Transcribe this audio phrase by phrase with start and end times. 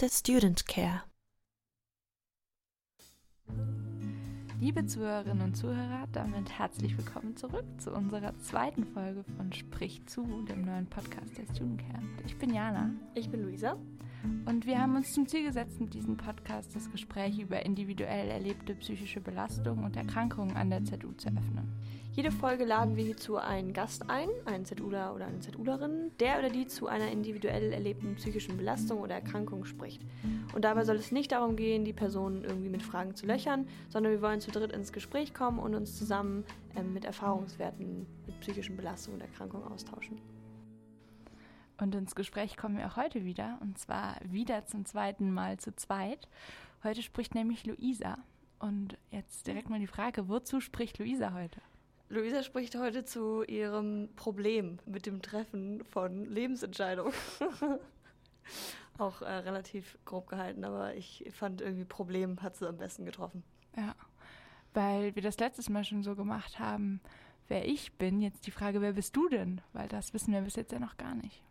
[0.00, 1.02] Der Student Care.
[4.58, 10.24] Liebe Zuhörerinnen und Zuhörer, damit herzlich willkommen zurück zu unserer zweiten Folge von Sprich zu,
[10.48, 12.02] dem neuen Podcast der Student Care.
[12.24, 12.94] Ich bin Jana.
[13.14, 13.76] Ich bin Luisa.
[14.46, 18.74] Und wir haben uns zum Ziel gesetzt, mit diesem Podcast das Gespräch über individuell erlebte
[18.74, 21.72] psychische Belastungen und Erkrankungen an der ZU zu öffnen.
[22.12, 26.50] Jede Folge laden wir hierzu einen Gast ein, einen ZUler oder eine ZUlerin, der oder
[26.50, 30.02] die zu einer individuell erlebten psychischen Belastung oder Erkrankung spricht.
[30.52, 34.12] Und dabei soll es nicht darum gehen, die Person irgendwie mit Fragen zu löchern, sondern
[34.12, 36.44] wir wollen zu dritt ins Gespräch kommen und uns zusammen
[36.76, 40.18] ähm, mit Erfahrungswerten mit psychischen Belastungen und Erkrankungen austauschen.
[41.80, 45.74] Und ins Gespräch kommen wir auch heute wieder, und zwar wieder zum zweiten Mal zu
[45.74, 46.28] zweit.
[46.84, 48.18] Heute spricht nämlich Luisa.
[48.58, 51.62] Und jetzt direkt mal die Frage, wozu spricht Luisa heute?
[52.10, 57.14] Luisa spricht heute zu ihrem Problem mit dem Treffen von Lebensentscheidungen.
[58.98, 63.42] Auch äh, relativ grob gehalten, aber ich fand irgendwie Problem hat sie am besten getroffen.
[63.74, 63.94] Ja,
[64.74, 67.00] weil wir das letztes Mal schon so gemacht haben,
[67.48, 68.20] wer ich bin.
[68.20, 69.62] Jetzt die Frage, wer bist du denn?
[69.72, 71.42] Weil das wissen wir bis jetzt ja noch gar nicht.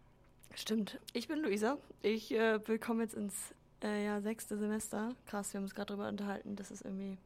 [0.56, 1.00] Stimmt.
[1.14, 1.78] Ich bin Luisa.
[2.02, 5.16] Ich äh, willkommen jetzt ins äh, ja, sechste Semester.
[5.26, 7.18] Krass, wir haben uns gerade darüber unterhalten, dass es irgendwie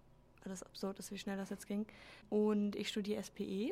[0.45, 1.85] alles absurd ist, wie schnell das jetzt ging.
[2.29, 3.71] Und ich studiere SPE.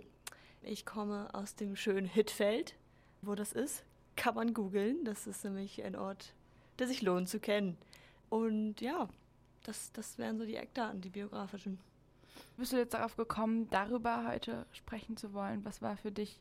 [0.63, 2.75] Ich komme aus dem schönen Hittfeld.
[3.21, 3.83] Wo das ist,
[4.15, 5.03] kann man googeln.
[5.05, 6.33] Das ist nämlich ein Ort,
[6.79, 7.77] der sich lohnt zu kennen.
[8.29, 9.09] Und ja,
[9.63, 11.79] das, das wären so die Eckdaten, die biografischen.
[12.57, 15.63] Bist du jetzt darauf gekommen, darüber heute sprechen zu wollen?
[15.65, 16.39] Was war für dich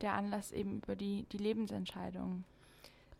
[0.00, 2.44] der Anlass eben über die, die Lebensentscheidungen?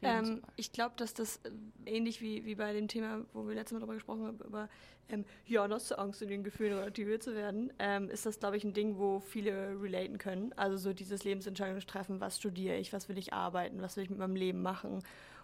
[0.05, 1.51] Ähm, ich glaube, dass das äh,
[1.87, 4.69] ähnlich wie, wie bei dem Thema, wo wir letztes Mal darüber gesprochen haben, über
[5.09, 8.57] ähm, ja, hast du Angst, in den Gefühlen relativiert zu werden, ähm, ist das, glaube
[8.57, 10.53] ich, ein Ding, wo viele relaten können.
[10.57, 14.19] Also so dieses Lebensentscheidungstreffen, was studiere ich, was will ich arbeiten, was will ich mit
[14.19, 15.03] meinem Leben machen.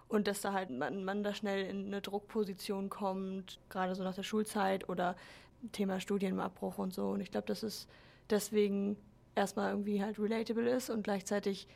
[0.09, 4.15] Und dass da halt man, man da schnell in eine Druckposition kommt, gerade so nach
[4.15, 5.15] der Schulzeit oder
[5.73, 7.11] Thema Studienabbruch und so.
[7.11, 7.87] Und ich glaube, dass es
[8.31, 8.97] deswegen
[9.35, 11.69] erstmal irgendwie halt relatable ist und gleichzeitig,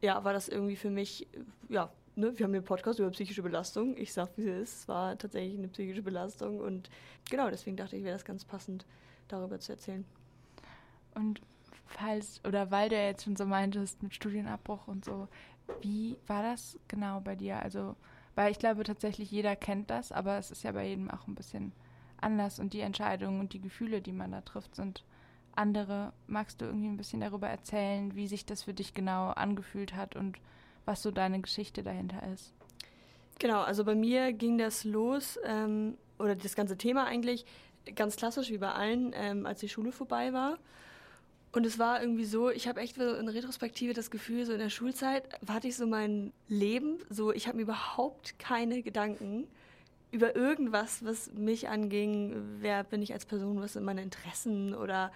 [0.00, 1.26] ja, war das irgendwie für mich,
[1.68, 3.96] ja, ne, wir haben den Podcast über psychische Belastung.
[3.96, 6.90] Ich sag, wie es ist, es war tatsächlich eine psychische Belastung und
[7.28, 8.86] genau, deswegen dachte ich, wäre das ganz passend,
[9.28, 10.04] darüber zu erzählen.
[11.14, 11.40] Und
[11.86, 15.28] falls, oder weil du jetzt schon so meintest mit Studienabbruch und so,
[15.82, 17.60] wie war das genau bei dir?
[17.60, 17.96] Also,
[18.34, 21.34] weil ich glaube tatsächlich jeder kennt das, aber es ist ja bei jedem auch ein
[21.34, 21.72] bisschen
[22.20, 25.04] anders und die Entscheidungen und die Gefühle, die man da trifft, sind
[25.60, 26.12] andere.
[26.26, 30.16] Magst du irgendwie ein bisschen darüber erzählen, wie sich das für dich genau angefühlt hat
[30.16, 30.38] und
[30.84, 32.52] was so deine Geschichte dahinter ist?
[33.38, 37.46] Genau, also bei mir ging das los, ähm, oder das ganze Thema eigentlich,
[37.94, 40.58] ganz klassisch wie bei allen, ähm, als die Schule vorbei war.
[41.52, 44.60] Und es war irgendwie so, ich habe echt so in Retrospektive das Gefühl, so in
[44.60, 49.48] der Schulzeit warte ich so mein Leben, so ich habe mir überhaupt keine Gedanken
[50.12, 55.12] über irgendwas, was mich anging, wer bin ich als Person, was sind meine Interessen oder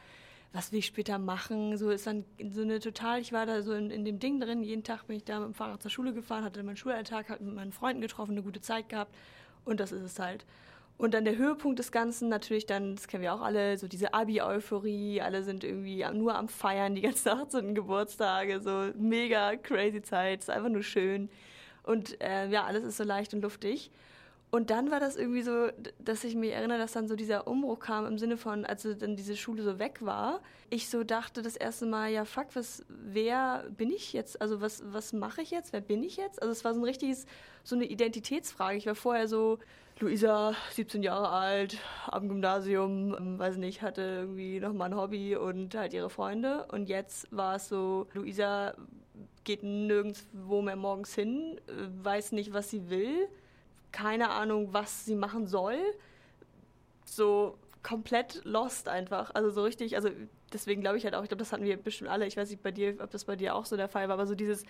[0.54, 1.76] was will ich später machen.
[1.76, 4.62] So ist dann so eine total, ich war da so in, in dem Ding drin,
[4.62, 7.42] jeden Tag bin ich da mit dem Fahrrad zur Schule gefahren, hatte meinen Schulalltag, hatte
[7.42, 9.12] mit meinen Freunden getroffen, eine gute Zeit gehabt
[9.64, 10.46] und das ist es halt.
[10.96, 14.14] Und dann der Höhepunkt des Ganzen natürlich dann, das kennen wir auch alle, so diese
[14.14, 17.74] Abi-Euphorie, alle sind irgendwie nur am Feiern, die ganzen 18.
[17.74, 21.30] Geburtstage, so mega crazy Zeit, ist einfach nur schön.
[21.82, 23.90] Und äh, ja, alles ist so leicht und luftig.
[24.54, 27.80] Und dann war das irgendwie so, dass ich mich erinnere, dass dann so dieser Umbruch
[27.80, 31.56] kam im Sinne von, als dann diese Schule so weg war, ich so dachte das
[31.56, 34.40] erste Mal, ja fuck, was, wer bin ich jetzt?
[34.40, 35.72] Also was, was mache ich jetzt?
[35.72, 36.40] Wer bin ich jetzt?
[36.40, 37.26] Also es war so ein richtiges,
[37.64, 38.78] so eine Identitätsfrage.
[38.78, 39.58] Ich war vorher so,
[39.98, 45.34] Luisa, 17 Jahre alt, am Gymnasium, ähm, weiß nicht, hatte irgendwie noch mal ein Hobby
[45.34, 46.68] und halt ihre Freunde.
[46.70, 48.74] Und jetzt war es so, Luisa
[49.42, 53.28] geht nirgendwo mehr morgens hin, äh, weiß nicht, was sie will
[53.94, 55.78] keine Ahnung, was sie machen soll.
[57.04, 59.30] So komplett lost einfach.
[59.34, 60.10] Also so richtig, also
[60.52, 62.26] deswegen glaube ich halt auch, ich glaube, das hatten wir bestimmt alle.
[62.26, 64.26] Ich weiß nicht bei dir, ob das bei dir auch so der Fall war, aber
[64.26, 64.64] so dieses,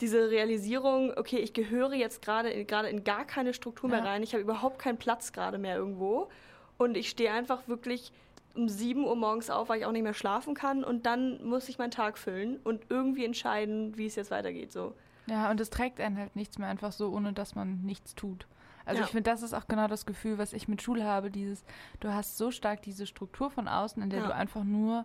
[0.00, 4.04] diese Realisierung, okay, ich gehöre jetzt gerade gerade in gar keine Struktur mehr ja.
[4.06, 6.28] rein, ich habe überhaupt keinen Platz gerade mehr irgendwo
[6.76, 8.12] und ich stehe einfach wirklich
[8.56, 11.68] um 7 Uhr morgens auf, weil ich auch nicht mehr schlafen kann und dann muss
[11.68, 14.94] ich meinen Tag füllen und irgendwie entscheiden, wie es jetzt weitergeht so.
[15.26, 18.46] Ja, und es trägt einen halt nichts mehr einfach so, ohne dass man nichts tut.
[18.86, 19.06] Also ja.
[19.06, 21.64] ich finde, das ist auch genau das Gefühl, was ich mit Schule habe, dieses,
[22.00, 24.26] du hast so stark diese Struktur von außen, in der ja.
[24.28, 25.04] du einfach nur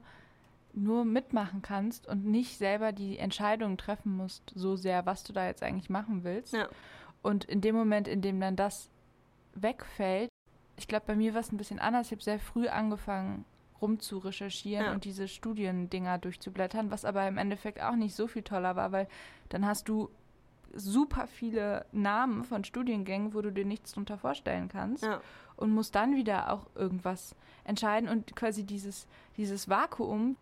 [0.74, 5.46] nur mitmachen kannst und nicht selber die Entscheidungen treffen musst, so sehr, was du da
[5.46, 6.54] jetzt eigentlich machen willst.
[6.54, 6.70] Ja.
[7.22, 8.90] Und in dem Moment, in dem dann das
[9.54, 10.30] wegfällt,
[10.78, 12.08] ich glaube, bei mir war es ein bisschen anders.
[12.08, 13.46] Ich habe sehr früh angefangen,
[13.82, 14.92] rumzurecherchieren ja.
[14.94, 19.08] und diese Studiendinger durchzublättern, was aber im Endeffekt auch nicht so viel toller war, weil
[19.50, 20.10] dann hast du
[20.76, 25.04] super viele Namen von Studiengängen, wo du dir nichts drunter vorstellen kannst.
[25.04, 25.22] Ja.
[25.56, 28.10] Und musst dann wieder auch irgendwas entscheiden.
[28.10, 29.08] Und quasi dieses,
[29.38, 30.38] dieses Vakuum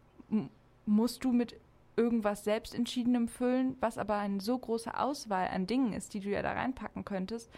[0.86, 1.56] musst du mit
[1.98, 6.42] irgendwas Selbstentschiedenem füllen, was aber eine so große Auswahl an Dingen ist, die du ja
[6.42, 7.52] da reinpacken könntest.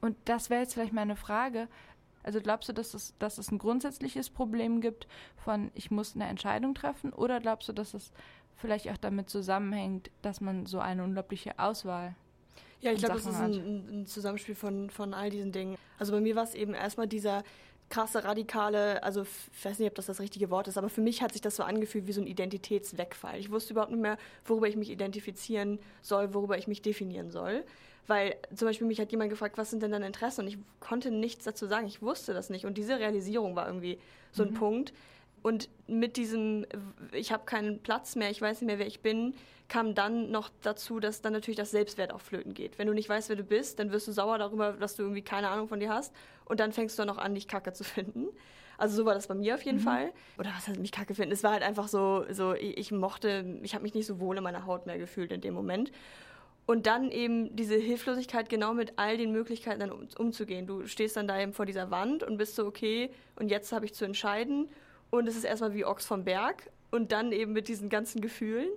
[0.00, 1.68] Und das wäre jetzt vielleicht meine Frage.
[2.22, 6.26] Also glaubst du, dass es, dass es ein grundsätzliches Problem gibt von, ich muss eine
[6.26, 7.12] Entscheidung treffen?
[7.12, 8.12] Oder glaubst du, dass es
[8.62, 12.14] vielleicht auch damit zusammenhängt, dass man so eine unglaubliche Auswahl
[12.82, 15.78] ja, ich glaube, das ist ein, ein, Zusammenspiel von, von all diesen Dingen.
[16.00, 17.44] Also bei mir war es eben erstmal dieser
[17.90, 21.22] krasse, radikale, also ich weiß nicht, ob das das richtige Wort ist, aber für mich
[21.22, 23.38] hat sich das so angefühlt wie so ein Identitätswegfall.
[23.38, 27.64] Ich wusste überhaupt nicht mehr, worüber ich mich identifizieren soll, worüber ich mich definieren soll.
[28.08, 30.40] Weil zum Beispiel mich hat jemand gefragt, was sind denn deine Interessen?
[30.40, 31.86] Und ich konnte nichts dazu sagen.
[31.86, 32.66] Ich wusste das nicht.
[32.66, 33.98] Und diese Realisierung war irgendwie
[34.32, 34.54] so ein mhm.
[34.54, 34.92] Punkt.
[35.42, 36.66] Und mit diesem,
[37.12, 39.34] ich habe keinen Platz mehr, ich weiß nicht mehr, wer ich bin,
[39.68, 42.78] kam dann noch dazu, dass dann natürlich das Selbstwert auch flöten geht.
[42.78, 45.22] Wenn du nicht weißt, wer du bist, dann wirst du sauer darüber, dass du irgendwie
[45.22, 46.14] keine Ahnung von dir hast.
[46.44, 48.28] Und dann fängst du dann auch an, dich kacke zu finden.
[48.78, 49.82] Also so war das bei mir auf jeden mhm.
[49.82, 50.12] Fall.
[50.38, 51.32] Oder was heißt mich kacke finden?
[51.32, 54.36] Es war halt einfach so, so ich, ich mochte, ich habe mich nicht so wohl
[54.36, 55.90] in meiner Haut mehr gefühlt in dem Moment.
[56.64, 60.66] Und dann eben diese Hilflosigkeit genau mit all den Möglichkeiten dann um, umzugehen.
[60.66, 63.84] Du stehst dann da eben vor dieser Wand und bist so, okay, und jetzt habe
[63.84, 64.68] ich zu entscheiden.
[65.12, 66.70] Und es ist erstmal wie Ochs vom Berg.
[66.90, 68.68] Und dann eben mit diesen ganzen Gefühlen.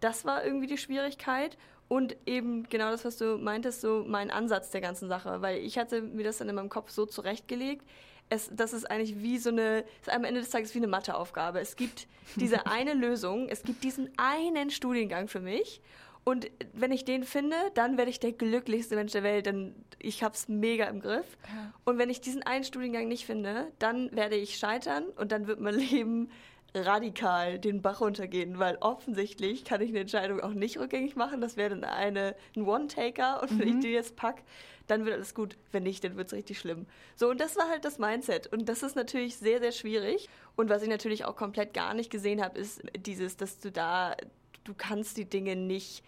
[0.00, 1.56] Das war irgendwie die Schwierigkeit.
[1.88, 5.40] Und eben genau das, was du meintest, so mein Ansatz der ganzen Sache.
[5.42, 7.86] Weil ich hatte mir das dann in meinem Kopf so zurechtgelegt.
[8.28, 11.60] Es, das ist eigentlich wie so eine, ist am Ende des Tages wie eine Matheaufgabe.
[11.60, 15.80] Es gibt diese eine Lösung, es gibt diesen einen Studiengang für mich.
[16.28, 20.24] Und wenn ich den finde, dann werde ich der glücklichste Mensch der Welt, denn ich
[20.24, 21.38] habe es mega im Griff.
[21.46, 21.72] Ja.
[21.84, 25.60] Und wenn ich diesen einen Studiengang nicht finde, dann werde ich scheitern und dann wird
[25.60, 26.28] mein Leben
[26.74, 31.40] radikal den Bach runtergehen, weil offensichtlich kann ich eine Entscheidung auch nicht rückgängig machen.
[31.40, 33.58] Das wäre dann eine, ein One-Taker und mhm.
[33.60, 33.80] wenn ich mhm.
[33.82, 34.42] die jetzt packe,
[34.88, 35.56] dann wird alles gut.
[35.70, 36.86] Wenn nicht, dann wird es richtig schlimm.
[37.14, 38.52] So, und das war halt das Mindset.
[38.52, 40.28] Und das ist natürlich sehr, sehr schwierig.
[40.56, 44.16] Und was ich natürlich auch komplett gar nicht gesehen habe, ist dieses, dass du da,
[44.64, 46.02] du kannst die Dinge nicht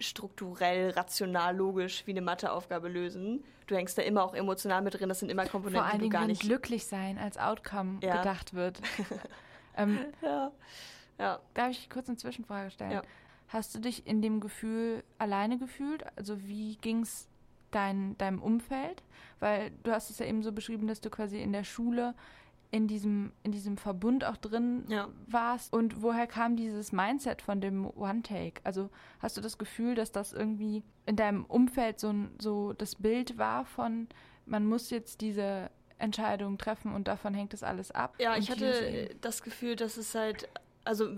[0.00, 3.44] strukturell, rational, logisch wie eine Matheaufgabe lösen.
[3.66, 5.08] Du hängst da immer auch emotional mit drin.
[5.08, 6.42] Das sind immer Komponenten, Vor allen die du gar nicht.
[6.42, 8.16] glücklich sein als Outcome ja.
[8.18, 8.80] gedacht wird.
[9.76, 10.50] Ähm, ja.
[11.18, 11.38] ja.
[11.54, 12.90] Darf ich kurz eine Zwischenfrage stellen?
[12.90, 13.02] Ja.
[13.48, 16.04] Hast du dich in dem Gefühl alleine gefühlt?
[16.16, 17.28] Also wie ging es
[17.70, 19.02] dein, deinem Umfeld?
[19.38, 22.14] Weil du hast es ja eben so beschrieben, dass du quasi in der Schule
[22.70, 25.08] in diesem, in diesem Verbund auch drin ja.
[25.26, 25.72] warst.
[25.72, 28.60] Und woher kam dieses Mindset von dem One-Take?
[28.64, 33.38] Also hast du das Gefühl, dass das irgendwie in deinem Umfeld so, so das Bild
[33.38, 34.08] war von,
[34.46, 38.14] man muss jetzt diese Entscheidungen treffen und davon hängt das alles ab.
[38.18, 40.48] Ja, ich hatte das Gefühl, dass es halt,
[40.84, 41.08] also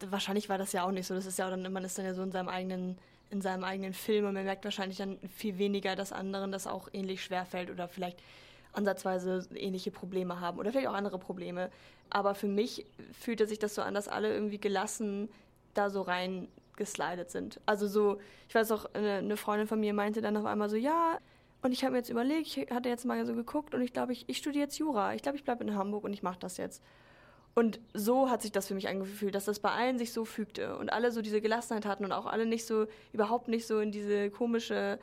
[0.00, 1.14] wahrscheinlich war das ja auch nicht so.
[1.14, 2.98] Das ist ja auch dann, man ist dann ja so in seinem eigenen,
[3.30, 6.88] in seinem eigenen Film und man merkt wahrscheinlich dann viel weniger, dass anderen das auch
[6.92, 8.22] ähnlich schwer fällt oder vielleicht
[8.74, 11.70] ansatzweise ähnliche Probleme haben oder vielleicht auch andere Probleme.
[12.10, 12.86] Aber für mich
[13.18, 15.28] fühlte sich das so an, dass alle irgendwie gelassen
[15.74, 17.60] da so rein geslidet sind.
[17.66, 18.18] Also so,
[18.48, 21.18] ich weiß auch, eine Freundin von mir meinte dann auf einmal so, ja,
[21.62, 24.12] und ich habe mir jetzt überlegt, ich hatte jetzt mal so geguckt und ich glaube,
[24.12, 25.14] ich, ich studiere jetzt Jura.
[25.14, 26.82] Ich glaube, ich bleibe in Hamburg und ich mache das jetzt.
[27.54, 30.76] Und so hat sich das für mich angefühlt, dass das bei allen sich so fügte
[30.76, 33.92] und alle so diese Gelassenheit hatten und auch alle nicht so, überhaupt nicht so in
[33.92, 34.98] diese komische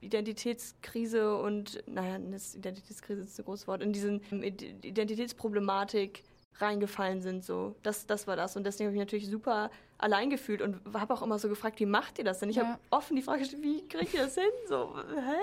[0.00, 6.22] Identitätskrise und, naja, Identitätskrise ist ein großes Wort, in diesen Identitätsproblematik
[6.58, 7.44] reingefallen sind.
[7.44, 8.56] So, das, das war das.
[8.56, 11.80] Und deswegen habe ich mich natürlich super allein gefühlt und habe auch immer so gefragt,
[11.80, 12.50] wie macht ihr das denn?
[12.50, 12.66] Ich ja.
[12.66, 14.44] habe offen die Frage gestellt, wie kriegt ihr das hin?
[14.68, 15.36] So, hä?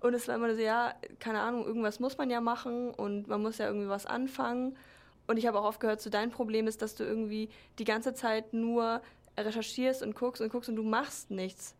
[0.00, 3.40] Und es war immer so, ja, keine Ahnung, irgendwas muss man ja machen und man
[3.40, 4.76] muss ja irgendwie was anfangen.
[5.28, 7.48] Und ich habe auch oft gehört, so dein Problem ist, dass du irgendwie
[7.78, 9.00] die ganze Zeit nur
[9.38, 11.76] recherchierst und guckst und guckst und du machst nichts.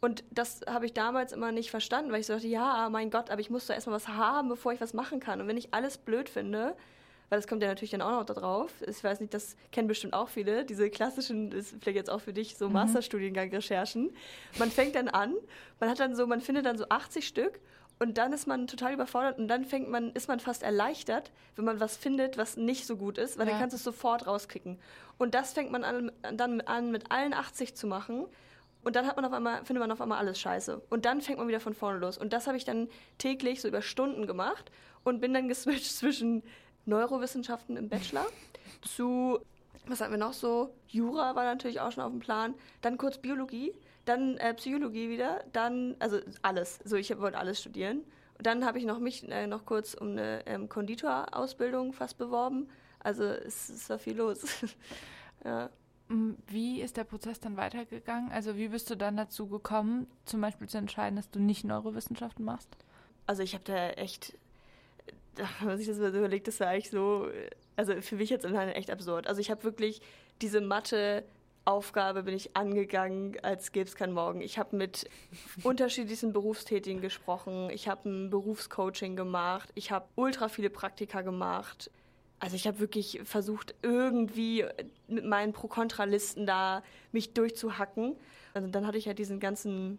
[0.00, 3.30] Und das habe ich damals immer nicht verstanden, weil ich so dachte, ja, mein Gott,
[3.30, 5.40] aber ich muss doch erstmal was haben, bevor ich was machen kann.
[5.40, 6.74] Und wenn ich alles blöd finde,
[7.30, 8.72] weil das kommt ja natürlich dann auch noch da drauf.
[8.86, 12.20] Ich weiß nicht, das kennen bestimmt auch viele, diese klassischen, das ist vielleicht jetzt auch
[12.20, 12.74] für dich so mhm.
[12.74, 14.10] Masterstudiengang-Recherchen.
[14.58, 15.34] Man fängt dann an,
[15.78, 17.60] man hat dann so, man findet dann so 80 Stück
[18.00, 21.64] und dann ist man total überfordert und dann fängt man, ist man fast erleichtert, wenn
[21.64, 23.52] man was findet, was nicht so gut ist, weil ja.
[23.52, 24.78] dann kannst du es sofort rauskicken.
[25.16, 28.26] Und das fängt man an, dann an, mit allen 80 zu machen.
[28.82, 30.80] Und dann hat man auf einmal, findet man auf einmal alles scheiße.
[30.88, 32.16] Und dann fängt man wieder von vorne los.
[32.16, 34.70] Und das habe ich dann täglich so über Stunden gemacht
[35.04, 36.42] und bin dann geswitcht zwischen
[36.86, 38.26] Neurowissenschaften im Bachelor
[38.82, 39.38] zu,
[39.86, 40.74] was hatten wir noch so?
[40.88, 42.54] Jura war natürlich auch schon auf dem Plan.
[42.80, 43.72] Dann kurz Biologie,
[44.06, 46.80] dann äh, Psychologie wieder, dann, also alles.
[46.84, 47.98] So, ich wollte alles studieren.
[48.38, 52.68] Und dann habe ich noch mich äh, noch kurz um eine ähm, Konditorausbildung fast beworben.
[53.00, 54.40] Also es, es war viel los.
[55.44, 55.68] ja.
[56.48, 58.32] Wie ist der Prozess dann weitergegangen?
[58.32, 62.44] Also wie bist du dann dazu gekommen, zum Beispiel zu entscheiden, dass du nicht Neurowissenschaften
[62.44, 62.68] machst?
[63.26, 64.36] Also ich habe da echt,
[65.36, 67.28] wenn man sich das mal so überlegt, das war eigentlich so,
[67.76, 69.28] also für mich jetzt immerhin echt absurd.
[69.28, 70.02] Also ich habe wirklich
[70.40, 71.24] diese Mathe
[71.64, 74.40] Aufgabe bin ich angegangen, als gäbe es keinen Morgen.
[74.40, 75.08] Ich habe mit
[75.62, 77.70] unterschiedlichsten Berufstätigen gesprochen.
[77.70, 79.70] Ich habe ein Berufscoaching gemacht.
[79.74, 81.90] Ich habe ultra viele Praktika gemacht.
[82.40, 84.64] Also ich habe wirklich versucht, irgendwie
[85.08, 86.82] mit meinen Pro-Kontra-Listen da
[87.12, 88.16] mich durchzuhacken.
[88.54, 89.98] Also dann hatte ich ja diesen ganzen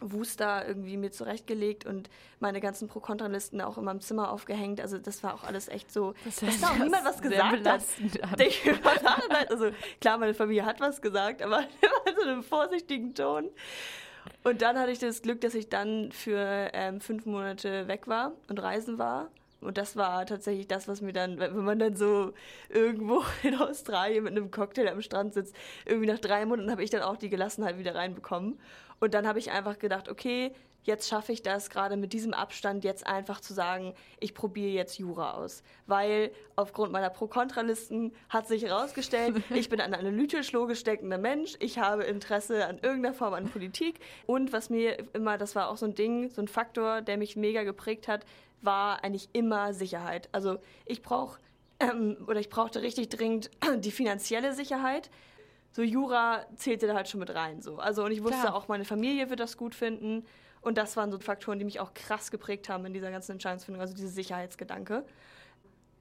[0.00, 2.10] Wooster irgendwie mir zurechtgelegt und
[2.40, 4.80] meine ganzen Pro-Kontra-Listen auch in meinem Zimmer aufgehängt.
[4.80, 7.82] Also das war auch alles echt so, das dass da auch niemand was gesagt hat.
[9.50, 13.50] also klar, meine Familie hat was gesagt, aber immer in so einem vorsichtigen Ton.
[14.44, 18.32] Und dann hatte ich das Glück, dass ich dann für ähm, fünf Monate weg war
[18.48, 19.30] und reisen war.
[19.62, 22.32] Und das war tatsächlich das, was mir dann, wenn man dann so
[22.68, 25.54] irgendwo in Australien mit einem Cocktail am Strand sitzt,
[25.86, 28.58] irgendwie nach drei Monaten habe ich dann auch die Gelassenheit wieder reinbekommen.
[29.00, 30.52] Und dann habe ich einfach gedacht, okay,
[30.82, 34.98] jetzt schaffe ich das gerade mit diesem Abstand jetzt einfach zu sagen, ich probiere jetzt
[34.98, 35.62] Jura aus.
[35.86, 41.78] Weil aufgrund meiner Pro-Kontra-Listen hat sich herausgestellt, ich bin ein analytisch logisch denkender Mensch, ich
[41.78, 44.00] habe Interesse an irgendeiner Form an Politik.
[44.26, 47.36] Und was mir immer, das war auch so ein Ding, so ein Faktor, der mich
[47.36, 48.24] mega geprägt hat,
[48.60, 50.28] war eigentlich immer Sicherheit.
[50.32, 51.40] Also ich brauche
[51.80, 55.10] ähm, oder ich brauchte richtig dringend die finanzielle Sicherheit
[55.72, 57.62] so Jura zählte da halt schon mit rein.
[57.62, 57.78] So.
[57.78, 58.54] Also, und ich wusste Klar.
[58.54, 60.24] auch, meine Familie wird das gut finden.
[60.62, 63.80] Und das waren so Faktoren, die mich auch krass geprägt haben in dieser ganzen Entscheidungsfindung,
[63.80, 65.04] also dieser Sicherheitsgedanke.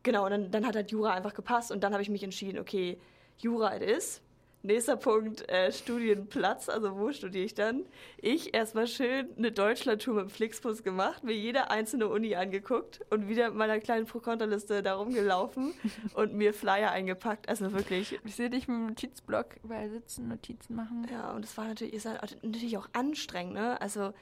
[0.04, 2.60] Genau, und dann, dann hat halt Jura einfach gepasst und dann habe ich mich entschieden,
[2.60, 2.98] okay,
[3.38, 4.22] Jura it is.
[4.64, 7.84] Nächster Punkt, äh, Studienplatz, also wo studiere ich dann?
[8.18, 13.28] Ich erstmal schön eine Deutschlandtour mit dem Flixbus gemacht, mir jede einzelne Uni angeguckt und
[13.28, 15.74] wieder in meiner kleinen Pro-Kontra-Liste da rumgelaufen
[16.14, 17.50] und mir Flyer eingepackt.
[17.50, 18.20] Also wirklich.
[18.24, 21.08] Ich sehe dich mit dem Notizblock überall sitzen, Notizen machen.
[21.12, 23.82] Ja, und es war natürlich, ist halt natürlich auch anstrengend, ne?
[23.82, 24.14] Also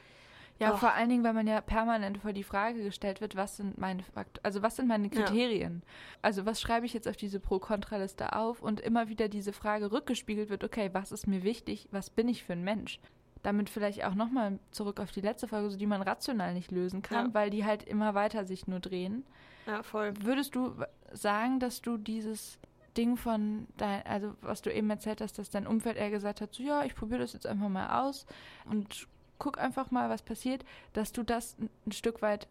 [0.60, 0.80] ja, Och.
[0.80, 4.04] vor allen Dingen, weil man ja permanent vor die Frage gestellt wird, was sind meine
[4.04, 5.82] Fakt also was sind meine Kriterien?
[5.86, 5.92] Ja.
[6.22, 10.50] Also was schreibe ich jetzt auf diese Pro-Kontra-Liste auf und immer wieder diese Frage rückgespiegelt
[10.50, 13.00] wird, okay, was ist mir wichtig, was bin ich für ein Mensch?
[13.42, 17.02] Damit vielleicht auch nochmal zurück auf die letzte Frage, so die man rational nicht lösen
[17.02, 17.34] kann, ja.
[17.34, 19.24] weil die halt immer weiter sich nur drehen.
[19.66, 20.14] Ja, voll.
[20.22, 20.74] Würdest du
[21.14, 22.60] sagen, dass du dieses
[22.98, 26.54] Ding von dein, also was du eben erzählt hast, dass dein Umfeld eher gesagt hat,
[26.54, 28.26] so ja, ich probiere das jetzt einfach mal aus
[28.66, 29.08] und
[29.40, 32.48] guck einfach mal, was passiert, dass du das ein Stück weit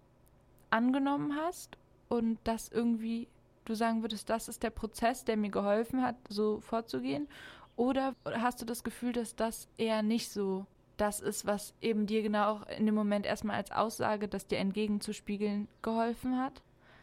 [0.71, 1.77] angenommen hast
[2.09, 3.29] und dass irgendwie
[3.65, 7.29] du sagen würdest, das ist der Prozess, der mir geholfen hat, so vorzugehen?
[7.77, 10.67] Oder hast du das Gefühl, dass das eher nicht so
[10.97, 14.59] das ist, was eben dir genau auch in dem Moment erstmal als Aussage, das dir
[14.59, 16.61] entgegenzuspiegeln, geholfen hat?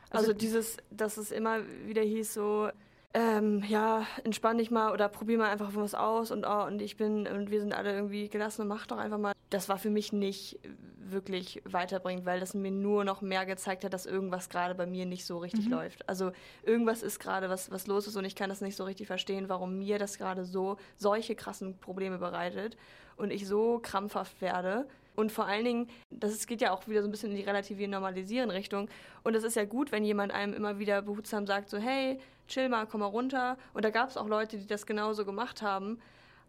[0.09, 2.69] Also, also dieses, dass es immer wieder hieß so,
[3.15, 6.97] ähm, ja, entspann dich mal oder probier mal einfach was aus und, oh, und ich
[6.97, 9.31] bin und wir sind alle irgendwie gelassen und mach doch einfach mal.
[9.49, 10.59] Das war für mich nicht
[10.97, 15.05] wirklich weiterbringend, weil das mir nur noch mehr gezeigt hat, dass irgendwas gerade bei mir
[15.05, 15.71] nicht so richtig mhm.
[15.71, 16.09] läuft.
[16.09, 19.07] Also irgendwas ist gerade, was, was los ist und ich kann das nicht so richtig
[19.07, 22.75] verstehen, warum mir das gerade so solche krassen Probleme bereitet
[23.15, 24.87] und ich so krampfhaft werde.
[25.15, 27.91] Und vor allen Dingen, das geht ja auch wieder so ein bisschen in die relativieren,
[27.91, 28.89] normalisieren Richtung.
[29.23, 32.69] Und es ist ja gut, wenn jemand einem immer wieder behutsam sagt, so, hey, chill
[32.69, 33.57] mal, komm mal runter.
[33.73, 35.99] Und da gab es auch Leute, die das genauso gemacht haben.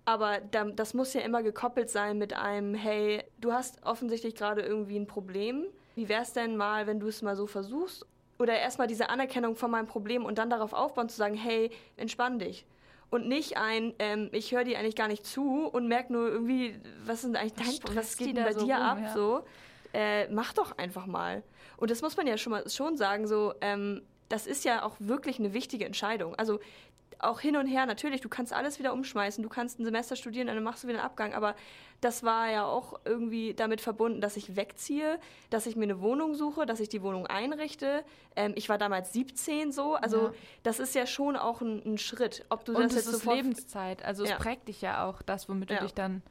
[0.05, 4.97] Aber das muss ja immer gekoppelt sein mit einem, hey, du hast offensichtlich gerade irgendwie
[4.97, 5.67] ein Problem.
[5.97, 8.07] Wie wäre es denn mal, wenn du es mal so versuchst?
[8.39, 12.39] Oder erstmal diese Anerkennung von meinem Problem und dann darauf aufbauen zu sagen, hey, entspann
[12.39, 12.67] dich.
[13.11, 16.79] Und nicht ein, ähm, ich höre dir eigentlich gar nicht zu und merke nur irgendwie,
[17.05, 18.99] was denn eigentlich dein Problem, was geht denn bei so dir rum, ab?
[19.01, 19.13] Ja.
[19.13, 19.45] So,
[19.93, 21.43] äh, mach doch einfach mal.
[21.79, 24.97] Und das muss man ja schon mal schon sagen, so, ähm, das ist ja auch
[24.99, 26.35] wirklich eine wichtige Entscheidung.
[26.35, 26.61] Also
[27.19, 30.47] auch hin und her, natürlich, du kannst alles wieder umschmeißen, du kannst ein Semester studieren,
[30.49, 31.55] dann machst du wieder einen Abgang, aber
[32.01, 35.19] das war ja auch irgendwie damit verbunden, dass ich wegziehe,
[35.49, 38.05] dass ich mir eine Wohnung suche, dass ich die Wohnung einrichte.
[38.35, 40.33] Ähm, ich war damals 17 so, also ja.
[40.63, 42.45] das ist ja schon auch ein, ein Schritt.
[42.51, 44.37] Ob du und das jetzt ist Lebenszeit, also es ja.
[44.37, 45.79] prägt dich ja auch, das, womit ja.
[45.79, 46.23] du dich dann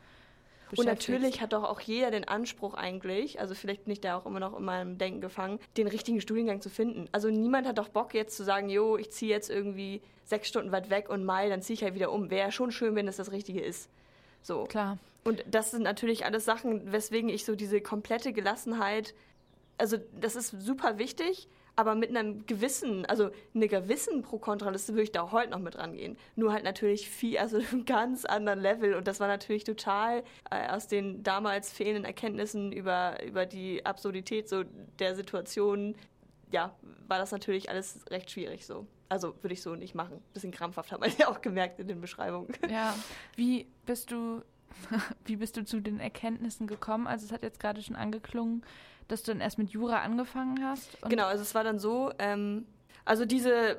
[0.76, 4.26] und natürlich hat doch auch jeder den Anspruch eigentlich, also vielleicht bin ich da auch
[4.26, 7.08] immer noch in meinem Denken gefangen, den richtigen Studiengang zu finden.
[7.12, 10.72] Also niemand hat doch Bock jetzt zu sagen, jo, ich ziehe jetzt irgendwie sechs Stunden
[10.72, 12.30] weit weg und Mai, dann ziehe ich halt wieder um.
[12.30, 13.90] Wäre schon schön, wenn das das Richtige ist.
[14.42, 14.66] So.
[14.66, 14.98] Klar.
[15.24, 19.14] Und das sind natürlich alles Sachen, weswegen ich so diese komplette Gelassenheit,
[19.78, 25.12] also das ist super wichtig, aber mit einem gewissen, also einer gewissen Pro-Kontra-Liste würde ich
[25.12, 26.18] da heute noch mit rangehen.
[26.36, 28.94] Nur halt natürlich viel, also einem ganz anderen Level.
[28.96, 34.48] Und das war natürlich total äh, aus den damals fehlenden Erkenntnissen über, über die Absurdität
[34.48, 34.64] so
[35.00, 35.96] der Situation,
[36.52, 36.74] ja,
[37.08, 38.88] war das natürlich alles recht schwierig so.
[39.10, 40.22] Also würde ich so nicht machen.
[40.34, 42.48] Bisschen krampfhaft hat man ja auch gemerkt in den Beschreibungen.
[42.70, 42.96] Ja,
[43.36, 44.42] wie bist du,
[45.26, 47.08] wie bist du zu den Erkenntnissen gekommen?
[47.08, 48.64] Also es hat jetzt gerade schon angeklungen,
[49.08, 50.98] dass du dann erst mit Jura angefangen hast.
[51.08, 52.66] genau, also es war dann so, ähm,
[53.04, 53.78] also diese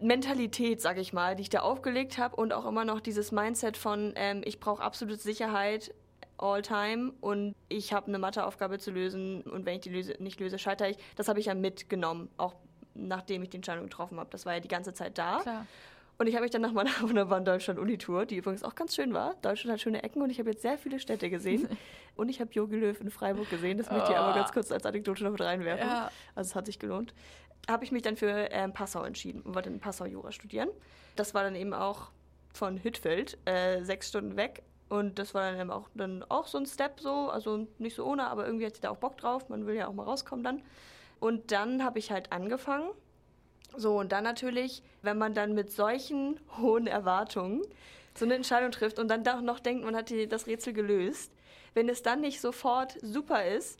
[0.00, 3.76] Mentalität, sag ich mal, die ich da aufgelegt habe und auch immer noch dieses Mindset
[3.76, 5.94] von, ähm, ich brauche absolute Sicherheit
[6.36, 10.40] all time und ich habe eine Matheaufgabe zu lösen und wenn ich die löse, nicht
[10.40, 10.98] löse, scheitere ich.
[11.16, 12.54] Das habe ich ja mitgenommen, auch
[12.94, 14.30] nachdem ich die Entscheidung getroffen habe.
[14.30, 15.40] Das war ja die ganze Zeit da.
[15.40, 15.66] Klar.
[16.16, 19.34] Und ich habe mich dann nach meiner wunderbaren Deutschland-Unitour, die übrigens auch ganz schön war.
[19.42, 21.68] Deutschland hat schöne Ecken und ich habe jetzt sehr viele Städte gesehen.
[22.16, 23.78] und ich habe Jogi Löw in Freiburg gesehen.
[23.78, 25.86] Das möchte ich aber ganz kurz als Anekdote noch mit reinwerfen.
[25.86, 26.10] Ja.
[26.34, 27.14] Also es hat sich gelohnt.
[27.68, 30.68] Habe ich mich dann für ähm, Passau entschieden und wollte in Passau Jura studieren.
[31.16, 32.10] Das war dann eben auch
[32.52, 34.62] von Hüttfeld, äh, sechs Stunden weg.
[34.88, 38.04] Und das war dann eben auch, dann auch so ein Step so, also nicht so
[38.04, 39.48] ohne, aber irgendwie hatte ich da auch Bock drauf.
[39.48, 40.62] Man will ja auch mal rauskommen dann.
[41.20, 42.90] Und dann habe ich halt angefangen
[43.76, 47.62] so, und dann natürlich, wenn man dann mit solchen hohen Erwartungen
[48.16, 51.32] so eine Entscheidung trifft und dann doch noch denkt, man hat die, das Rätsel gelöst,
[51.74, 53.78] wenn es dann nicht sofort super ist,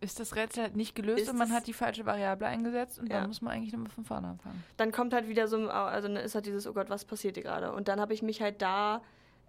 [0.00, 3.20] ist das Rätsel halt nicht gelöst und man hat die falsche Variable eingesetzt und ja.
[3.20, 4.64] dann muss man eigentlich nochmal von vorne anfangen.
[4.76, 7.44] Dann kommt halt wieder so, also dann ist halt dieses, oh Gott, was passiert hier
[7.44, 7.72] gerade?
[7.72, 9.02] Und dann habe ich mich halt da,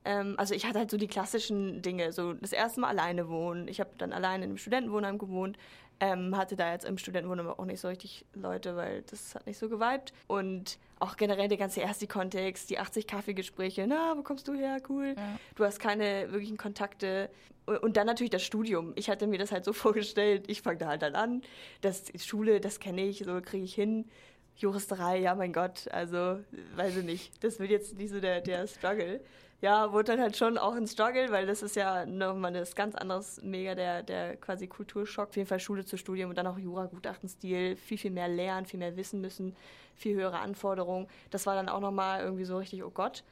[0.04, 3.68] ähm, also ich hatte halt so die klassischen Dinge, so das erste Mal alleine wohnen.
[3.70, 5.58] Ich habe dann alleine in einem Studentenwohnheim gewohnt.
[6.04, 9.60] Ähm, hatte da jetzt im Studentenwohnheim auch nicht so richtig Leute, weil das hat nicht
[9.60, 10.14] so geweibt.
[10.26, 15.14] Und auch generell der ganze Ersti-Kontext, die 80 Kaffeegespräche, na, wo kommst du her, cool.
[15.16, 15.40] Ja.
[15.54, 17.30] Du hast keine wirklichen Kontakte.
[17.68, 18.94] Und dann natürlich das Studium.
[18.96, 21.44] Ich hatte mir das halt so vorgestellt, ich fange da halt dann an.
[21.82, 24.10] Das Schule, das kenne ich, so kriege ich hin.
[24.56, 26.40] Juristerei, ja mein Gott, also
[26.78, 27.44] weiß ich nicht.
[27.44, 29.22] Das wird jetzt nicht so der, der Struggle
[29.62, 32.96] ja, wurde dann halt schon auch ein Struggle, weil das ist ja nochmal ein ganz
[32.96, 35.30] anderes, mega der, der quasi Kulturschock.
[35.30, 38.66] Auf jeden Fall Schule zu Studium und dann auch Jura, Gutachtenstil, viel, viel mehr lernen,
[38.66, 39.56] viel mehr wissen müssen,
[39.96, 41.08] viel höhere Anforderungen.
[41.30, 43.24] Das war dann auch nochmal irgendwie so richtig, oh Gott.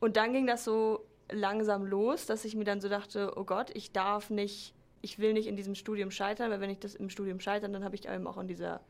[0.00, 3.70] Und dann ging das so langsam los, dass ich mir dann so dachte, oh Gott,
[3.74, 7.10] ich darf nicht, ich will nicht in diesem Studium scheitern, weil wenn ich das im
[7.10, 8.80] Studium scheitern, dann habe ich eben auch an dieser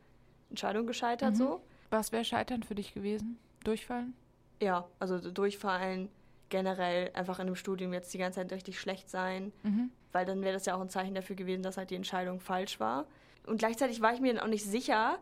[0.49, 1.37] Entscheidung gescheitert mhm.
[1.37, 1.61] so.
[1.89, 3.37] Was wäre Scheitern für dich gewesen?
[3.65, 4.13] Durchfallen?
[4.61, 6.09] Ja, also durchfallen,
[6.49, 9.91] generell einfach in einem Studium jetzt die ganze Zeit richtig schlecht sein, mhm.
[10.11, 12.79] weil dann wäre das ja auch ein Zeichen dafür gewesen, dass halt die Entscheidung falsch
[12.79, 13.07] war.
[13.45, 15.19] Und gleichzeitig war ich mir dann auch nicht sicher,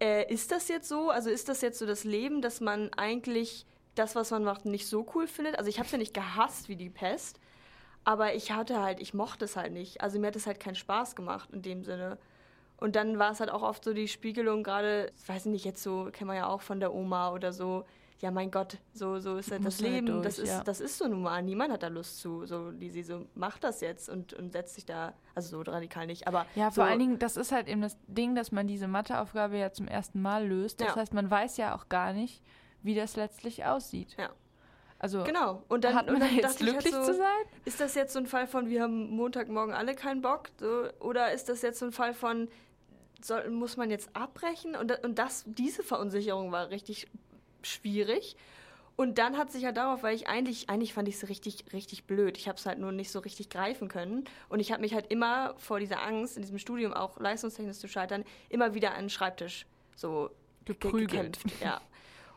[0.00, 1.10] äh, ist das jetzt so?
[1.10, 4.86] Also ist das jetzt so das Leben, dass man eigentlich das, was man macht, nicht
[4.86, 5.58] so cool findet?
[5.58, 7.38] Also ich habe es ja nicht gehasst wie die Pest,
[8.04, 10.00] aber ich hatte halt, ich mochte es halt nicht.
[10.00, 12.18] Also mir hat es halt keinen Spaß gemacht in dem Sinne.
[12.78, 15.82] Und dann war es halt auch oft so die Spiegelung, gerade, ich weiß nicht, jetzt
[15.82, 17.84] so, kennen wir ja auch von der Oma oder so,
[18.20, 20.62] ja mein Gott, so, so ist halt das Leben, durch, das, ist, ja.
[20.62, 23.64] das ist so nun mal, niemand hat da Lust zu, so die sie so macht
[23.64, 26.84] das jetzt und, und setzt sich da, also so radikal nicht, aber Ja, so, vor
[26.84, 30.20] allen Dingen, das ist halt eben das Ding, dass man diese Matheaufgabe ja zum ersten
[30.20, 30.96] Mal löst, das ja.
[30.96, 32.42] heißt, man weiß ja auch gar nicht,
[32.82, 34.16] wie das letztlich aussieht.
[34.18, 34.30] Ja.
[34.98, 35.62] Also genau.
[35.68, 37.42] Und dann, hat man und dann jetzt glücklich halt so, zu sein?
[37.64, 40.50] Ist das jetzt so ein Fall von, wir haben Montagmorgen alle keinen Bock?
[40.58, 42.48] So, oder ist das jetzt so ein Fall von,
[43.22, 44.76] soll, muss man jetzt abbrechen?
[44.76, 47.08] Und, und das, diese Verunsicherung war richtig
[47.62, 48.36] schwierig.
[48.96, 52.04] Und dann hat sich ja darauf, weil ich eigentlich, eigentlich fand ich es richtig, richtig
[52.04, 52.36] blöd.
[52.36, 54.24] Ich habe es halt nur nicht so richtig greifen können.
[54.50, 57.88] Und ich habe mich halt immer vor dieser Angst, in diesem Studium auch leistungstechnisch zu
[57.88, 59.64] scheitern, immer wieder an den Schreibtisch
[59.96, 60.30] so
[60.66, 61.10] geprügelt.
[61.10, 61.62] gekämpft.
[61.62, 61.80] Ja.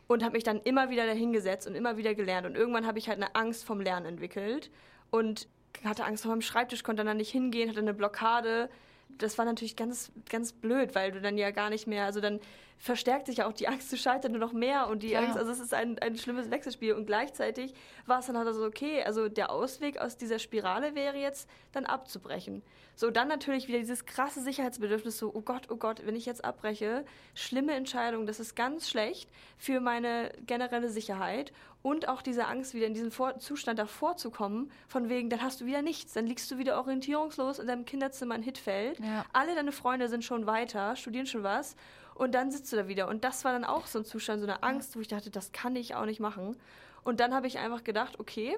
[0.06, 2.46] Und habe mich dann immer wieder dahingesetzt und immer wieder gelernt.
[2.46, 4.70] Und irgendwann habe ich halt eine Angst vom Lernen entwickelt
[5.10, 5.48] und
[5.84, 8.70] hatte Angst vor meinem Schreibtisch, konnte dann nicht hingehen, hatte eine Blockade.
[9.18, 12.40] Das war natürlich ganz, ganz blöd, weil du dann ja gar nicht mehr, also dann
[12.78, 15.20] verstärkt sich ja auch die Angst zu scheitern nur noch mehr und die ja.
[15.20, 17.74] Angst, also es ist ein, ein schlimmes Wechselspiel und gleichzeitig
[18.06, 21.86] war es dann halt so, okay, also der Ausweg aus dieser Spirale wäre jetzt dann
[21.86, 22.62] abzubrechen.
[22.96, 26.44] So, dann natürlich wieder dieses krasse Sicherheitsbedürfnis, so, oh Gott, oh Gott, wenn ich jetzt
[26.44, 32.72] abbreche, schlimme Entscheidung, das ist ganz schlecht für meine generelle Sicherheit und auch diese Angst,
[32.72, 36.12] wieder in diesen Vor Zustand davor zu kommen, von wegen, dann hast du wieder nichts,
[36.12, 39.24] dann liegst du wieder orientierungslos in deinem Kinderzimmer in Hitfeld, ja.
[39.32, 41.74] alle deine Freunde sind schon weiter, studieren schon was
[42.14, 43.08] und dann sitzt du da wieder.
[43.08, 45.52] Und das war dann auch so ein Zustand, so eine Angst, wo ich dachte, das
[45.52, 46.56] kann ich auch nicht machen.
[47.02, 48.56] Und dann habe ich einfach gedacht, okay,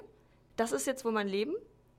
[0.55, 1.53] das ist jetzt wohl mein Leben.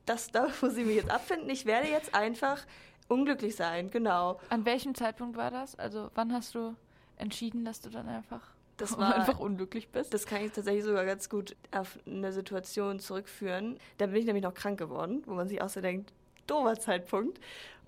[0.07, 1.49] Das, da muss ich mich jetzt abfinden.
[1.51, 2.65] Ich werde jetzt einfach
[3.09, 4.41] unglücklich sein, genau.
[4.51, 5.77] An welchem Zeitpunkt war das?
[5.77, 6.75] Also wann hast du
[7.17, 8.43] entschieden, dass du dann einfach,
[8.77, 10.15] das war, einfach unglücklich bist?
[10.15, 13.79] Das kann ich tatsächlich sogar ganz gut auf eine Situation zurückführen.
[13.97, 16.13] Da bin ich nämlich noch krank geworden, wo man sich auch so denkt,
[16.47, 17.41] doofer Zeitpunkt.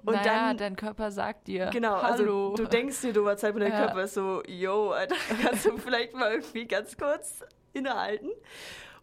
[0.05, 2.51] Und naja, dann, dein Körper sagt dir, genau, also Hallo.
[2.51, 3.85] Also, du denkst dir, du war Zeit, und dein ja.
[3.85, 8.31] Körper ist so, yo, Alter, kannst du vielleicht mal irgendwie ganz kurz innehalten?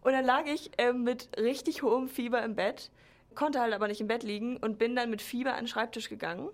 [0.00, 2.90] Und dann lag ich äh, mit richtig hohem Fieber im Bett,
[3.34, 6.08] konnte halt aber nicht im Bett liegen und bin dann mit Fieber an den Schreibtisch
[6.08, 6.48] gegangen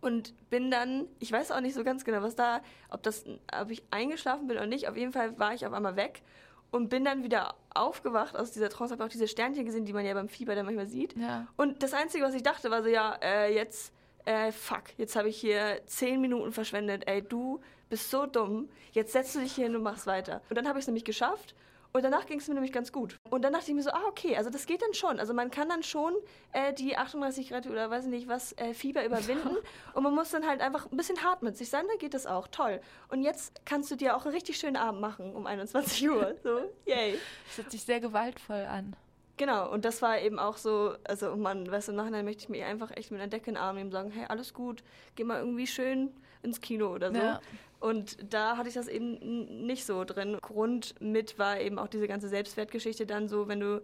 [0.00, 2.60] und bin dann, ich weiß auch nicht so ganz genau, was da,
[2.90, 3.24] ob das,
[3.60, 4.88] ob ich eingeschlafen bin oder nicht.
[4.88, 6.22] Auf jeden Fall war ich auf einmal weg
[6.70, 10.04] und bin dann wieder aufgewacht aus dieser Trance, habe auch diese Sternchen gesehen, die man
[10.04, 11.16] ja beim Fieber dann manchmal sieht.
[11.16, 11.46] Ja.
[11.56, 13.92] Und das Einzige, was ich dachte, war so, ja, äh, jetzt,
[14.24, 17.04] äh, fuck, jetzt habe ich hier zehn Minuten verschwendet.
[17.06, 18.68] Ey, du bist so dumm.
[18.92, 20.42] Jetzt setzt du dich hier hin und machst weiter.
[20.48, 21.54] Und dann habe ich es nämlich geschafft
[21.92, 23.16] und danach ging es mir nämlich ganz gut.
[23.30, 25.18] Und dann dachte ich mir so, ah, okay, also das geht dann schon.
[25.18, 26.14] Also man kann dann schon
[26.52, 29.56] äh, die 38 Grad oder weiß ich nicht was, äh, Fieber überwinden.
[29.94, 32.26] und man muss dann halt einfach ein bisschen hart mit sich sein, dann geht das
[32.26, 32.48] auch.
[32.48, 32.80] Toll.
[33.08, 36.34] Und jetzt kannst du dir auch einen richtig schönen Abend machen um 21 Uhr.
[36.42, 37.18] So, yay.
[37.46, 38.96] Das hört sich sehr gewaltvoll an.
[39.36, 42.48] Genau, und das war eben auch so, also man, weißt du, im Nachhinein möchte ich
[42.48, 44.82] mir einfach echt mit einer Decke in den Arm nehmen und sagen, hey, alles gut,
[45.16, 47.18] geh mal irgendwie schön ins Kino oder so.
[47.18, 47.40] Ja.
[47.80, 50.36] Und da hatte ich das eben nicht so drin.
[50.40, 53.82] Grund mit war eben auch diese ganze Selbstwertgeschichte dann so, wenn du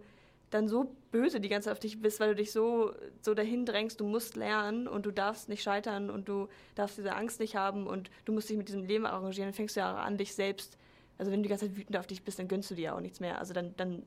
[0.49, 3.65] dann so böse die ganze Zeit auf dich bist, weil du dich so, so dahin
[3.65, 7.55] drängst, du musst lernen und du darfst nicht scheitern und du darfst diese Angst nicht
[7.55, 10.33] haben und du musst dich mit diesem Leben arrangieren, dann fängst du ja an, dich
[10.33, 10.77] selbst,
[11.17, 12.95] also wenn du die ganze Zeit wütend auf dich bist, dann gönnst du dir ja
[12.95, 13.39] auch nichts mehr.
[13.39, 14.03] Also dann, dann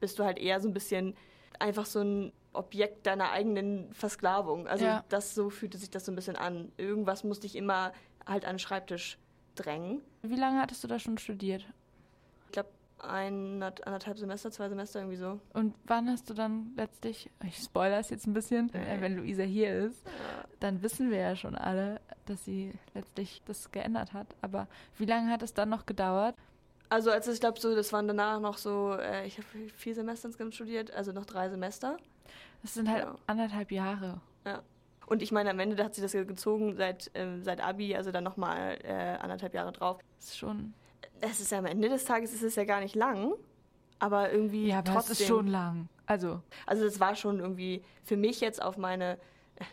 [0.00, 1.14] bist du halt eher so ein bisschen
[1.58, 4.66] einfach so ein Objekt deiner eigenen Versklavung.
[4.68, 5.04] Also ja.
[5.08, 6.72] das so fühlte sich das so ein bisschen an.
[6.76, 7.92] Irgendwas musste ich immer
[8.26, 9.18] halt an den Schreibtisch
[9.54, 10.00] drängen.
[10.22, 11.66] Wie lange hattest du da schon studiert?
[12.46, 15.40] Ich glaube, ein, anderthalb Semester, zwei Semester irgendwie so.
[15.52, 19.42] Und wann hast du dann letztlich, ich spoilere es jetzt ein bisschen, äh, wenn Luisa
[19.42, 20.02] hier ist,
[20.60, 24.28] dann wissen wir ja schon alle, dass sie letztlich das geändert hat.
[24.40, 26.36] Aber wie lange hat es dann noch gedauert?
[26.88, 30.28] Also als ich glaube so, das waren danach noch so, äh, ich habe vier Semester
[30.28, 31.96] insgesamt studiert, also noch drei Semester.
[32.62, 33.14] Das sind halt ja.
[33.26, 34.20] anderthalb Jahre.
[34.44, 34.62] Ja.
[35.12, 38.24] Und ich meine, am Ende hat sie das gezogen seit, ähm, seit Abi, also dann
[38.24, 39.98] nochmal äh, anderthalb Jahre drauf.
[40.16, 40.72] Das ist schon.
[41.20, 43.34] Es ist ja am Ende des Tages ist es ja gar nicht lang,
[43.98, 44.68] aber irgendwie.
[44.68, 45.90] Ja, aber trotzdem, es ist schon lang.
[46.06, 46.40] Also.
[46.64, 49.18] Also es war schon irgendwie für mich jetzt auf meine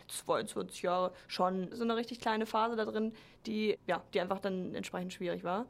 [0.08, 3.14] 22 äh, Jahre schon so eine richtig kleine Phase da drin,
[3.46, 5.64] die, ja, die einfach dann entsprechend schwierig war.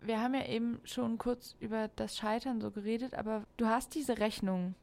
[0.00, 4.18] Wir haben ja eben schon kurz über das Scheitern so geredet, aber du hast diese
[4.18, 4.74] Rechnung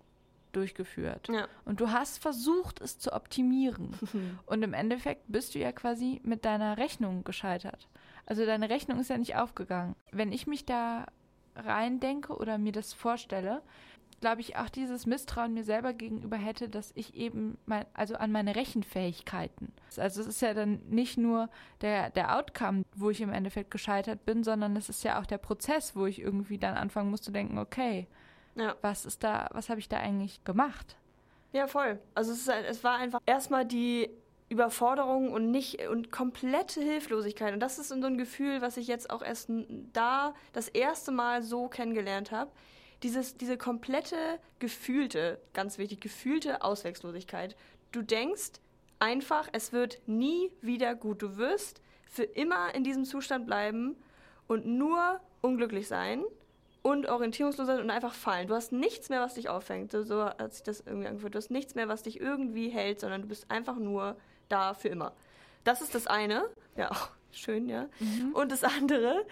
[0.51, 1.27] durchgeführt.
[1.29, 1.47] Ja.
[1.65, 3.91] Und du hast versucht, es zu optimieren.
[4.45, 7.87] Und im Endeffekt bist du ja quasi mit deiner Rechnung gescheitert.
[8.25, 9.95] Also deine Rechnung ist ja nicht aufgegangen.
[10.11, 11.07] Wenn ich mich da
[11.55, 13.61] reindenke oder mir das vorstelle,
[14.21, 18.31] glaube ich, auch dieses Misstrauen mir selber gegenüber hätte, dass ich eben mein, also an
[18.31, 19.73] meine Rechenfähigkeiten.
[19.97, 21.49] Also es ist ja dann nicht nur
[21.81, 25.39] der, der Outcome, wo ich im Endeffekt gescheitert bin, sondern es ist ja auch der
[25.39, 28.07] Prozess, wo ich irgendwie dann anfangen muss zu denken, okay,
[28.55, 28.75] ja.
[28.81, 30.97] Was ist da, was habe ich da eigentlich gemacht?
[31.53, 31.99] Ja, voll.
[32.15, 34.09] Also es, ist, es war einfach erstmal die
[34.49, 37.53] Überforderung und nicht und komplette Hilflosigkeit.
[37.53, 39.49] Und das ist so ein Gefühl, was ich jetzt auch erst
[39.93, 42.51] da das erste Mal so kennengelernt habe.
[43.03, 44.15] Dieses, diese komplette
[44.59, 47.55] gefühlte, ganz wichtig, gefühlte Ausweglosigkeit.
[47.91, 48.59] Du denkst
[48.99, 51.21] einfach, es wird nie wieder gut.
[51.21, 53.95] Du wirst für immer in diesem Zustand bleiben
[54.47, 56.23] und nur unglücklich sein
[56.81, 58.47] und orientierungslos sein und einfach fallen.
[58.47, 59.91] Du hast nichts mehr, was dich auffängt.
[59.91, 61.35] So hat sich das irgendwie angefühlt.
[61.35, 64.15] Du hast nichts mehr, was dich irgendwie hält, sondern du bist einfach nur
[64.49, 65.13] da für immer.
[65.63, 66.43] Das ist das eine.
[66.75, 67.87] Ja, auch schön, ja.
[67.99, 68.33] Mhm.
[68.33, 69.25] Und das andere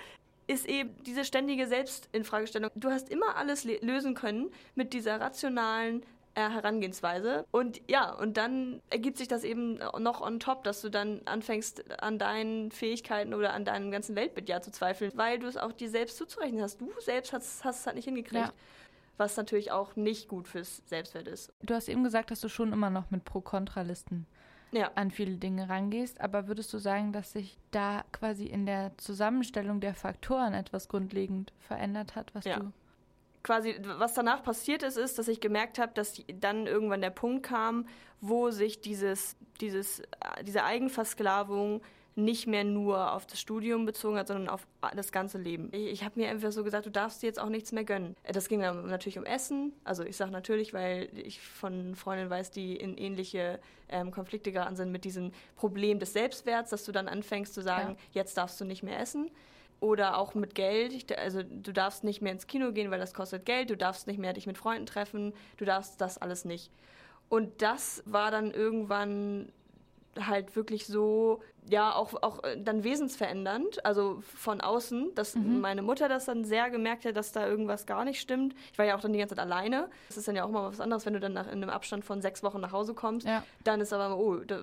[0.48, 2.72] ist eben diese ständige Selbstinfragestellung.
[2.76, 6.04] Du hast immer alles lösen können mit dieser rationalen,
[6.48, 7.46] Herangehensweise.
[7.52, 12.02] Und ja, und dann ergibt sich das eben noch on top, dass du dann anfängst,
[12.02, 15.74] an deinen Fähigkeiten oder an deinem ganzen Weltbild ja zu zweifeln, weil du es auch
[15.74, 16.80] dir selbst zuzurechnen hast.
[16.80, 18.48] Du selbst hast, hast es halt nicht hingekriegt.
[18.48, 18.54] Ja.
[19.18, 21.52] Was natürlich auch nicht gut fürs Selbstwert ist.
[21.62, 24.26] Du hast eben gesagt, dass du schon immer noch mit Pro-Kontra-Listen
[24.72, 24.92] ja.
[24.96, 29.80] an viele Dinge rangehst, aber würdest du sagen, dass sich da quasi in der Zusammenstellung
[29.80, 32.60] der Faktoren etwas grundlegend verändert hat, was ja.
[32.60, 32.72] du
[33.44, 37.44] quasi, was danach passiert ist, ist, dass ich gemerkt habe, dass dann irgendwann der Punkt
[37.44, 37.88] kam,
[38.22, 40.02] wo sich dieses, dieses,
[40.46, 41.82] diese Eigenversklavung
[42.16, 45.70] nicht mehr nur auf das Studium bezogen hat, sondern auf das ganze Leben.
[45.72, 48.16] Ich, ich habe mir einfach so gesagt, du darfst dir jetzt auch nichts mehr gönnen.
[48.32, 49.74] Das ging dann natürlich um Essen.
[49.84, 54.76] Also ich sage natürlich, weil ich von Freundinnen weiß, die in ähnliche ähm, Konflikte geraten
[54.76, 58.22] sind mit diesem Problem des Selbstwerts, dass du dann anfängst zu sagen, ja.
[58.22, 59.32] jetzt darfst du nicht mehr essen.
[59.80, 61.18] Oder auch mit Geld.
[61.18, 63.70] Also du darfst nicht mehr ins Kino gehen, weil das kostet Geld.
[63.70, 65.34] Du darfst nicht mehr dich mit Freunden treffen.
[65.58, 66.72] Du darfst das alles nicht.
[67.30, 69.52] Und das war dann irgendwann
[70.20, 75.62] halt wirklich so, ja, auch, auch äh, dann wesensverändernd, also von außen, dass mhm.
[75.62, 78.56] meine Mutter das dann sehr gemerkt hat, dass da irgendwas gar nicht stimmt.
[78.72, 79.90] Ich war ja auch dann die ganze Zeit alleine.
[80.08, 82.06] Das ist dann ja auch mal was anderes, wenn du dann nach, in einem Abstand
[82.06, 83.28] von sechs Wochen nach Hause kommst.
[83.28, 83.44] Ja.
[83.64, 84.60] Dann ist aber, oh, da,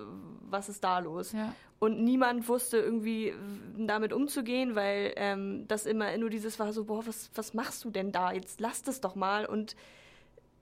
[0.48, 1.32] was ist da los?
[1.32, 3.34] Ja und niemand wusste irgendwie
[3.76, 7.90] damit umzugehen, weil ähm, das immer nur dieses war so, boah, was, was machst du
[7.90, 8.32] denn da?
[8.32, 9.76] Jetzt lass das doch mal und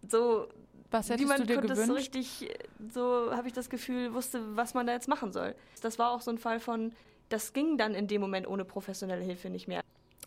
[0.09, 0.49] so,
[0.95, 1.87] Was hättest niemand du dir gewünscht?
[1.87, 2.49] so richtig,
[2.93, 5.57] so habe ich das Gefühl, wusste, was man da jetzt machen soll.
[5.83, 6.93] Das war auch so ein Fall von,
[7.31, 9.83] das ging dann in dem Moment ohne professionelle Hilfe nicht mehr.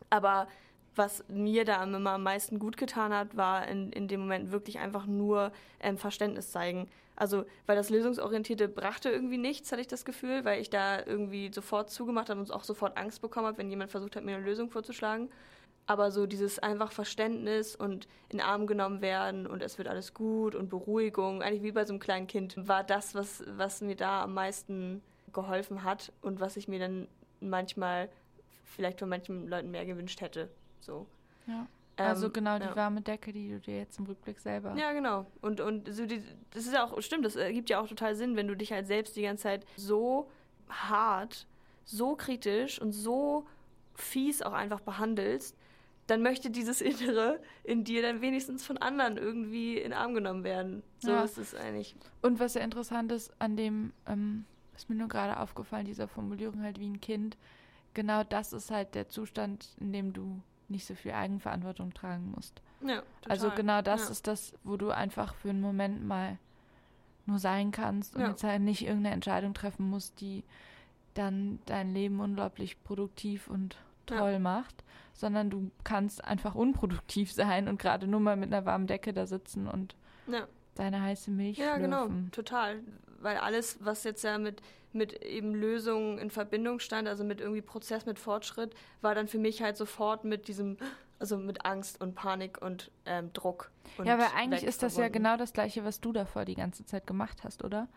[0.10, 0.48] Aber
[0.96, 4.80] was mir da immer am meisten gut getan hat, war in, in dem Moment wirklich
[4.80, 6.90] einfach nur ähm, Verständnis zeigen.
[7.16, 11.50] Also, weil das Lösungsorientierte brachte irgendwie nichts, hatte ich das Gefühl, weil ich da irgendwie
[11.54, 14.46] sofort zugemacht habe und auch sofort Angst bekommen habe, wenn jemand versucht hat, mir eine
[14.46, 15.30] Lösung vorzuschlagen.
[15.88, 20.54] Aber so dieses einfach Verständnis und in Arm genommen werden und es wird alles gut
[20.54, 24.24] und Beruhigung, eigentlich wie bei so einem kleinen Kind, war das, was, was mir da
[24.24, 25.02] am meisten
[25.34, 27.08] geholfen hat und was ich mir dann
[27.40, 28.10] manchmal
[28.66, 30.50] vielleicht von manchen Leuten mehr gewünscht hätte.
[30.82, 31.08] So.
[31.48, 31.68] Ja.
[31.98, 32.76] Also ähm, genau die ja.
[32.76, 34.76] warme Decke, die du dir jetzt im Rückblick selber.
[34.78, 35.26] Ja, genau.
[35.42, 36.22] Und, und so die,
[36.52, 38.88] das ist ja auch, stimmt, das ergibt ja auch total Sinn, wenn du dich halt
[38.88, 40.30] selbst die ganze Zeit so
[40.70, 41.48] hart,
[41.86, 43.48] so kritisch und so
[43.96, 45.58] fies auch einfach behandelst,
[46.08, 50.44] dann möchte dieses Innere in dir dann wenigstens von anderen irgendwie in den Arm genommen
[50.44, 50.84] werden.
[51.00, 51.24] So ja.
[51.24, 51.96] ist es eigentlich.
[52.22, 56.64] Und was ja interessant ist an dem, ähm, ist mir nur gerade aufgefallen, dieser Formulierung
[56.64, 57.38] halt wie ein Kind,
[57.94, 62.62] genau das ist halt der Zustand, in dem du nicht so viel Eigenverantwortung tragen musst.
[62.82, 63.32] Ja, total.
[63.32, 64.12] Also genau das ja.
[64.12, 66.38] ist das, wo du einfach für einen Moment mal
[67.26, 68.30] nur sein kannst und ja.
[68.30, 70.44] jetzt halt nicht irgendeine Entscheidung treffen musst, die
[71.14, 73.76] dann dein Leben unglaublich produktiv und
[74.08, 74.40] toll ja.
[74.40, 79.14] macht, sondern du kannst einfach unproduktiv sein und gerade nur mal mit einer warmen Decke
[79.14, 79.96] da sitzen und
[80.28, 80.48] ja.
[80.76, 82.16] deine heiße Milch Ja, genau, schlürfen.
[82.16, 82.80] genau, total.
[83.20, 84.62] Weil alles, was jetzt ja mit,
[84.94, 89.40] mit eben Lösungen in Verbindung stand, also mit irgendwie Prozess, mit Fortschritt, war dann für
[89.40, 90.78] mich halt sofort mit diesem,
[91.18, 93.72] also mit Angst und Panik und ähm, Druck.
[93.98, 95.14] Und ja, aber eigentlich ist das verbunden.
[95.16, 97.88] ja genau das Gleiche, was du davor die ganze Zeit gemacht hast, oder?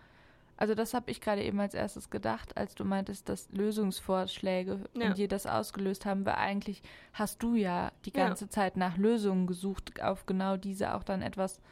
[0.60, 5.06] Also das habe ich gerade eben als erstes gedacht, als du meintest, dass Lösungsvorschläge ja.
[5.06, 6.82] in dir das ausgelöst haben, weil eigentlich
[7.14, 8.50] hast du ja die ganze ja.
[8.50, 11.62] Zeit nach Lösungen gesucht, auf genau diese auch dann etwas,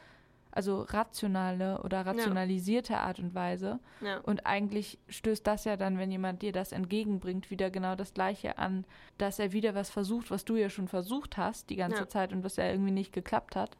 [0.49, 3.01] also rationale oder rationalisierte ja.
[3.01, 3.79] Art und Weise.
[4.23, 8.57] Und eigentlich stößt das ja dann, wenn jemand dir das entgegenbringt, wieder genau das Gleiche
[8.57, 8.85] an,
[9.19, 12.43] dass er wieder was versucht, was du ja schon versucht hast die ganze Zeit und
[12.43, 13.77] was ja irgendwie nicht geklappt hat.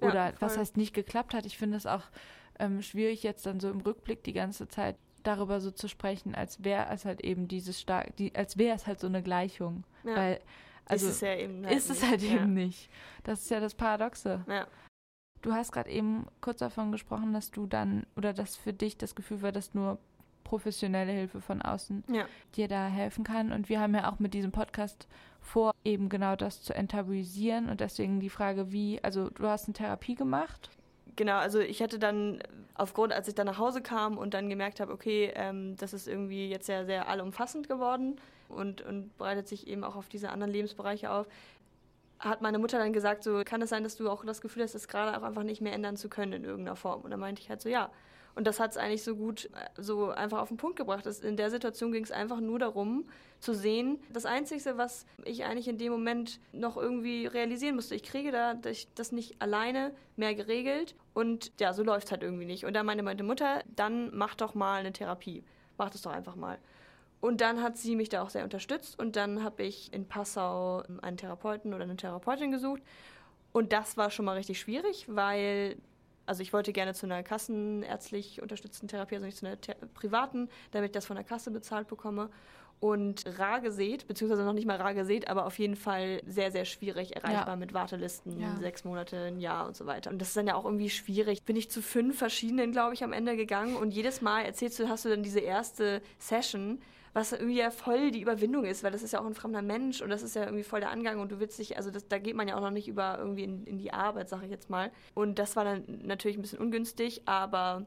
[0.00, 1.46] Oder was heißt nicht geklappt hat?
[1.46, 2.04] Ich finde es auch
[2.58, 6.62] ähm, schwierig, jetzt dann so im Rückblick die ganze Zeit darüber so zu sprechen, als
[6.64, 9.84] wäre es halt eben dieses stark, die, als wäre es halt so eine Gleichung.
[10.04, 10.16] Ja.
[10.16, 10.40] Weil,
[10.84, 12.88] also ist es, ja eben halt ist es halt eben nicht.
[13.24, 14.44] Das ist ja das Paradoxe.
[14.48, 14.66] Ja.
[15.42, 19.14] Du hast gerade eben kurz davon gesprochen, dass du dann oder dass für dich das
[19.14, 19.98] Gefühl war, dass nur
[20.44, 22.26] professionelle Hilfe von außen ja.
[22.54, 23.52] dir da helfen kann.
[23.52, 25.08] Und wir haben ja auch mit diesem Podcast
[25.40, 27.68] vor, eben genau das zu enttabuisieren.
[27.68, 30.70] Und deswegen die Frage, wie, also du hast eine Therapie gemacht
[31.16, 32.42] genau, also ich hatte dann
[32.74, 36.06] aufgrund, als ich dann nach Hause kam und dann gemerkt habe, okay, ähm, das ist
[36.06, 40.52] irgendwie jetzt sehr, sehr allumfassend geworden und, und breitet sich eben auch auf diese anderen
[40.52, 41.26] Lebensbereiche auf,
[42.18, 44.74] hat meine Mutter dann gesagt, so kann es sein, dass du auch das Gefühl hast,
[44.74, 47.02] das gerade auch einfach nicht mehr ändern zu können in irgendeiner Form.
[47.02, 47.90] Und dann meinte ich halt so, ja.
[48.36, 51.06] Und das hat es eigentlich so gut, äh, so einfach auf den Punkt gebracht.
[51.06, 53.08] In der Situation ging es einfach nur darum,
[53.40, 58.02] zu sehen, das Einzige, was ich eigentlich in dem Moment noch irgendwie realisieren musste, ich
[58.02, 58.54] kriege da
[58.94, 62.64] das nicht alleine mehr geregelt und ja, so läuft es halt irgendwie nicht.
[62.64, 65.44] Und dann meinte meine Mutter, dann mach doch mal eine Therapie.
[65.78, 66.58] Mach das doch einfach mal.
[67.20, 70.82] Und dann hat sie mich da auch sehr unterstützt und dann habe ich in Passau
[71.02, 72.82] einen Therapeuten oder eine Therapeutin gesucht.
[73.52, 75.76] Und das war schon mal richtig schwierig, weil
[76.26, 79.56] also ich wollte gerne zu einer kassenärztlich unterstützten Therapie, also nicht zu einer
[79.94, 82.30] privaten, damit ich das von der Kasse bezahlt bekomme.
[82.78, 86.66] Und rar gesät, beziehungsweise noch nicht mal rar gesät, aber auf jeden Fall sehr, sehr
[86.66, 87.56] schwierig erreichbar ja.
[87.56, 88.54] mit Wartelisten, ja.
[88.60, 90.10] sechs Monate, ein Jahr und so weiter.
[90.10, 91.42] Und das ist dann ja auch irgendwie schwierig.
[91.44, 94.90] Bin ich zu fünf verschiedenen, glaube ich, am Ende gegangen und jedes Mal erzählst du,
[94.90, 96.82] hast du dann diese erste Session,
[97.16, 100.02] was irgendwie ja voll die Überwindung ist, weil das ist ja auch ein fremder Mensch
[100.02, 102.18] und das ist ja irgendwie voll der Angang und du willst dich, also das, da
[102.18, 104.68] geht man ja auch noch nicht über irgendwie in, in die Arbeit, sage ich jetzt
[104.68, 104.90] mal.
[105.14, 107.86] Und das war dann natürlich ein bisschen ungünstig, aber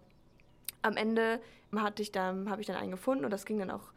[0.82, 1.40] am Ende
[1.76, 3.92] hatte ich dann, habe ich dann einen gefunden und das ging dann auch,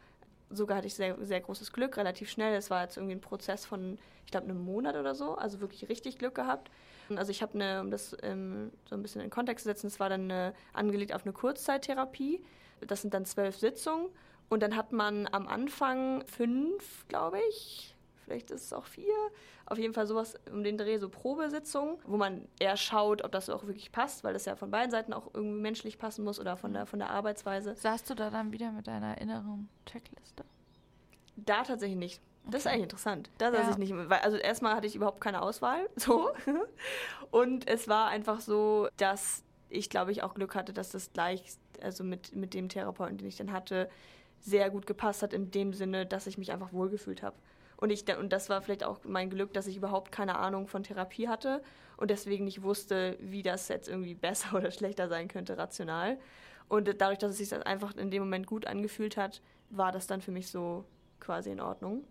[0.51, 2.55] sogar hatte ich sehr, sehr großes Glück, relativ schnell.
[2.55, 5.89] Es war jetzt irgendwie ein Prozess von, ich glaube, einem Monat oder so, also wirklich
[5.89, 6.69] richtig Glück gehabt.
[7.15, 9.87] Also ich habe eine, um das ähm, so ein bisschen in den Kontext zu setzen,
[9.87, 12.43] das war dann eine, angelegt auf eine Kurzzeittherapie.
[12.81, 14.09] Das sind dann zwölf Sitzungen
[14.49, 19.13] und dann hat man am Anfang fünf, glaube ich, vielleicht ist es auch vier,
[19.65, 23.49] auf jeden Fall sowas um den Dreh, so Probesitzungen, wo man eher schaut, ob das
[23.49, 26.57] auch wirklich passt, weil das ja von beiden Seiten auch irgendwie menschlich passen muss oder
[26.57, 27.75] von der, von der Arbeitsweise.
[27.75, 30.43] Saßt du da dann wieder mit deiner inneren Checkliste?
[31.35, 32.21] Da tatsächlich nicht.
[32.45, 33.29] Das ist eigentlich interessant.
[33.37, 33.71] Da saß ja.
[33.71, 33.93] ich nicht.
[33.95, 35.89] Weil, also erstmal hatte ich überhaupt keine Auswahl.
[35.95, 36.31] So.
[37.31, 41.43] Und es war einfach so, dass ich, glaube ich, auch Glück hatte, dass das gleich,
[41.81, 43.89] also mit, mit dem Therapeuten, den ich dann hatte,
[44.43, 47.35] sehr gut gepasst hat in dem Sinne, dass ich mich einfach wohlgefühlt habe.
[47.77, 50.83] Und, ich, und das war vielleicht auch mein Glück, dass ich überhaupt keine Ahnung von
[50.83, 51.61] Therapie hatte
[51.97, 56.17] und deswegen nicht wusste, wie das jetzt irgendwie besser oder schlechter sein könnte, rational.
[56.69, 60.21] Und dadurch, dass es sich einfach in dem Moment gut angefühlt hat, war das dann
[60.21, 60.85] für mich so
[61.19, 62.03] quasi in Ordnung.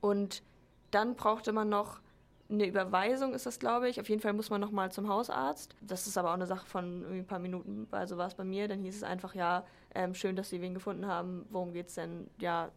[0.00, 0.42] Und
[0.90, 2.00] dann brauchte man noch
[2.48, 4.00] eine Überweisung, ist das, glaube ich.
[4.00, 5.74] Auf jeden Fall muss man noch mal zum Hausarzt.
[5.80, 8.68] Das ist aber auch eine Sache von ein paar Minuten, also war es bei mir.
[8.68, 9.64] Dann hieß es einfach, ja,
[9.96, 11.46] ähm, schön, dass Sie wen gefunden haben.
[11.50, 12.28] Worum geht es denn?
[12.38, 12.70] Ja,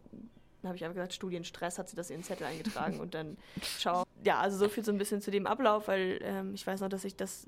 [0.62, 3.38] dann habe ich einfach gesagt, Studienstress, hat sie das in den Zettel eingetragen und dann
[3.78, 4.04] schau.
[4.24, 6.88] Ja, also so viel so ein bisschen zu dem Ablauf, weil ähm, ich weiß noch,
[6.88, 7.46] dass ich das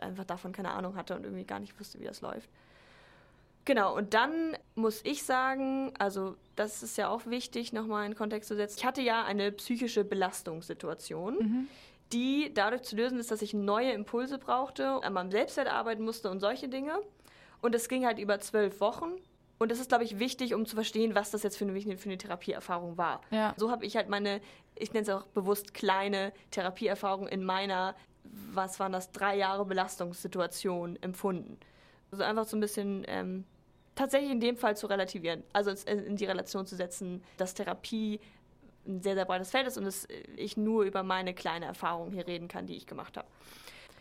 [0.00, 2.48] einfach davon keine Ahnung hatte und irgendwie gar nicht wusste, wie das läuft.
[3.64, 8.48] Genau, und dann muss ich sagen, also das ist ja auch wichtig, nochmal in Kontext
[8.48, 8.76] zu setzen.
[8.78, 11.68] Ich hatte ja eine psychische Belastungssituation, mhm.
[12.12, 16.30] die dadurch zu lösen ist, dass ich neue Impulse brauchte, an meinem Selbstwert arbeiten musste
[16.30, 17.00] und solche Dinge.
[17.64, 19.12] Und es ging halt über zwölf Wochen.
[19.56, 22.10] Und das ist, glaube ich, wichtig, um zu verstehen, was das jetzt für eine, für
[22.10, 23.22] eine Therapieerfahrung war.
[23.30, 23.54] Ja.
[23.56, 24.42] So habe ich halt meine,
[24.74, 27.96] ich nenne es auch bewusst kleine Therapieerfahrung in meiner,
[28.52, 31.56] was waren das, drei Jahre Belastungssituation empfunden.
[32.12, 33.46] Also einfach so ein bisschen ähm,
[33.94, 38.20] tatsächlich in dem Fall zu relativieren, also in die Relation zu setzen, dass Therapie
[38.86, 42.26] ein sehr, sehr breites Feld ist und dass ich nur über meine kleine Erfahrung hier
[42.26, 43.28] reden kann, die ich gemacht habe.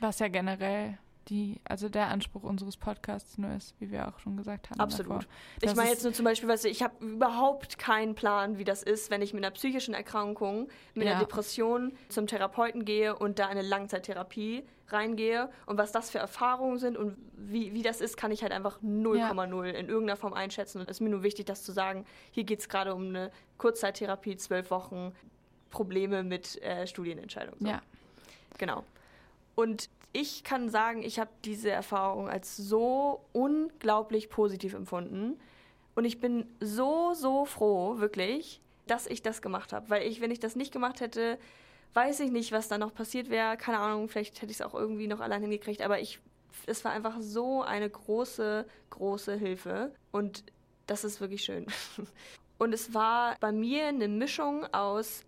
[0.02, 0.97] Was ja generell
[1.29, 4.79] die, also der Anspruch unseres Podcasts nur ist, wie wir auch schon gesagt haben.
[4.79, 5.27] Absolut.
[5.62, 8.83] ich meine jetzt nur zum Beispiel, weißt du, ich habe überhaupt keinen Plan, wie das
[8.83, 11.12] ist, wenn ich mit einer psychischen Erkrankung, mit ja.
[11.12, 16.77] einer Depression zum Therapeuten gehe und da eine Langzeittherapie reingehe und was das für Erfahrungen
[16.77, 19.71] sind und wie, wie das ist, kann ich halt einfach 0,0 ja.
[19.71, 20.79] in irgendeiner Form einschätzen.
[20.79, 22.05] Und es ist mir nur wichtig, das zu sagen.
[22.31, 25.13] Hier geht es gerade um eine Kurzzeittherapie, zwölf Wochen,
[25.69, 27.59] Probleme mit äh, Studienentscheidungen.
[27.59, 27.67] So.
[27.67, 27.81] Ja.
[28.57, 28.83] Genau.
[29.56, 35.39] Und ich kann sagen, ich habe diese Erfahrung als so unglaublich positiv empfunden.
[35.96, 39.89] Und ich bin so, so froh, wirklich, dass ich das gemacht habe.
[39.89, 41.38] Weil ich, wenn ich das nicht gemacht hätte,
[41.94, 43.58] weiß ich nicht, was da noch passiert wäre.
[43.58, 45.82] Keine Ahnung, vielleicht hätte ich es auch irgendwie noch allein hingekriegt.
[45.82, 46.20] Aber ich,
[46.68, 49.94] es war einfach so eine große, große Hilfe.
[50.12, 50.44] Und
[50.88, 51.66] das ist wirklich schön.
[52.60, 55.24] Und es war bei mir eine Mischung aus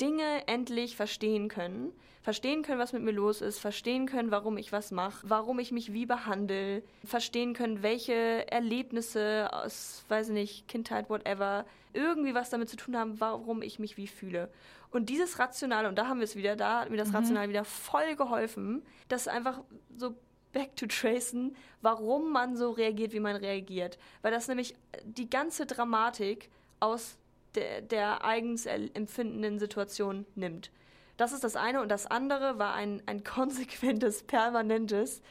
[0.00, 4.72] Dinge endlich verstehen können verstehen können, was mit mir los ist, verstehen können, warum ich
[4.72, 11.08] was mache, warum ich mich wie behandle, verstehen können, welche Erlebnisse aus, weiß nicht, Kindheit,
[11.08, 14.50] whatever, irgendwie was damit zu tun haben, warum ich mich wie fühle.
[14.90, 17.16] Und dieses Rationale, und da haben wir es wieder, da hat mir das mhm.
[17.16, 19.62] Rationale wieder voll geholfen, das einfach
[19.96, 20.14] so
[20.52, 23.98] back to tracen, warum man so reagiert, wie man reagiert.
[24.20, 27.16] Weil das nämlich die ganze Dramatik aus
[27.54, 30.70] der, der eigens empfindenden Situation nimmt.
[31.16, 31.82] Das ist das eine.
[31.82, 35.22] Und das andere war ein, ein konsequentes, permanentes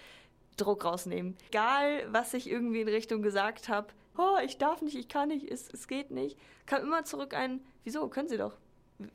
[0.58, 1.38] Druck rausnehmen.
[1.50, 5.50] Egal, was ich irgendwie in Richtung gesagt habe, oh, ich darf nicht, ich kann nicht,
[5.50, 8.58] es, es geht nicht, kam immer zurück ein, wieso, können Sie doch.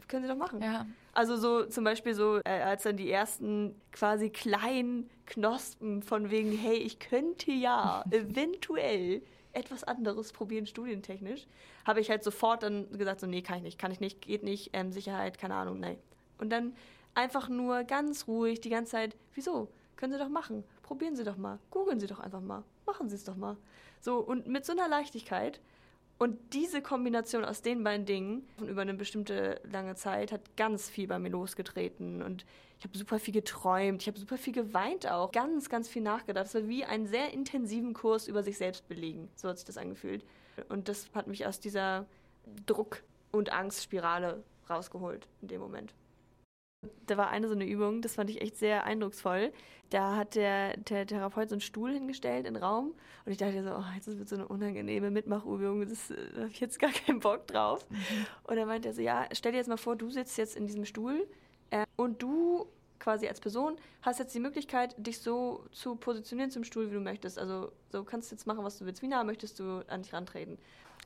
[0.08, 0.62] Können Sie doch machen.
[0.62, 0.86] Ja.
[1.12, 6.52] Also so zum Beispiel so, äh, als dann die ersten quasi kleinen Knospen von wegen,
[6.52, 11.46] hey, ich könnte ja eventuell etwas anderes probieren, studientechnisch,
[11.84, 14.42] habe ich halt sofort dann gesagt, so, nee, kann ich nicht, kann ich nicht, geht
[14.42, 15.98] nicht, ähm, Sicherheit, keine Ahnung, nein.
[16.38, 16.74] Und dann
[17.14, 19.68] einfach nur ganz ruhig die ganze Zeit, wieso?
[19.96, 20.64] Können Sie doch machen.
[20.82, 21.58] Probieren Sie doch mal.
[21.70, 22.64] Googeln Sie doch einfach mal.
[22.86, 23.56] Machen Sie es doch mal.
[24.00, 25.60] So, und mit so einer Leichtigkeit.
[26.16, 31.08] Und diese Kombination aus den beiden Dingen über eine bestimmte lange Zeit hat ganz viel
[31.08, 32.22] bei mir losgetreten.
[32.22, 32.44] Und
[32.78, 36.46] ich habe super viel geträumt, ich habe super viel geweint auch, ganz, ganz viel nachgedacht.
[36.46, 39.28] Es war wie einen sehr intensiven Kurs über sich selbst belegen.
[39.34, 40.24] So hat sich das angefühlt.
[40.68, 42.06] Und das hat mich aus dieser
[42.66, 45.94] Druck- und Angstspirale rausgeholt in dem Moment.
[47.06, 49.52] Da war eine so eine Übung, das fand ich echt sehr eindrucksvoll.
[49.90, 53.62] Da hat der, der Therapeut so einen Stuhl hingestellt in den Raum und ich dachte
[53.62, 57.20] so, oh, jetzt wird so eine unangenehme Mitmachübung, das äh, habe ich jetzt gar keinen
[57.20, 57.86] Bock drauf.
[57.88, 58.26] Mhm.
[58.44, 60.66] Und dann meinte er so, ja, stell dir jetzt mal vor, du sitzt jetzt in
[60.66, 61.26] diesem Stuhl
[61.70, 62.66] äh, und du
[63.04, 67.00] quasi als Person hast jetzt die Möglichkeit, dich so zu positionieren zum Stuhl, wie du
[67.00, 67.38] möchtest.
[67.38, 69.02] Also so kannst du jetzt machen, was du willst.
[69.02, 70.58] Wie nah möchtest du an dich rantreten?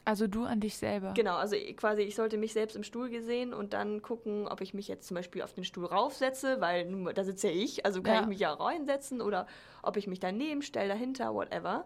[0.05, 1.13] Also du an dich selber.
[1.15, 4.73] Genau, also quasi ich sollte mich selbst im Stuhl gesehen und dann gucken, ob ich
[4.75, 8.15] mich jetzt zum Beispiel auf den Stuhl raufsetze, weil da sitze ja ich, also kann
[8.15, 8.21] ja.
[8.23, 9.47] ich mich ja reinsetzen oder
[9.83, 11.85] ob ich mich daneben stelle, dahinter, whatever.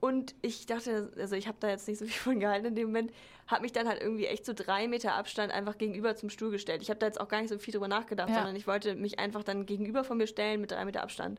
[0.00, 2.88] Und ich dachte, also ich habe da jetzt nicht so viel von gehalten in dem
[2.88, 3.12] Moment,
[3.46, 6.82] habe mich dann halt irgendwie echt so drei Meter Abstand einfach gegenüber zum Stuhl gestellt.
[6.82, 8.36] Ich habe da jetzt auch gar nicht so viel drüber nachgedacht, ja.
[8.36, 11.38] sondern ich wollte mich einfach dann gegenüber von mir stellen mit drei Meter Abstand.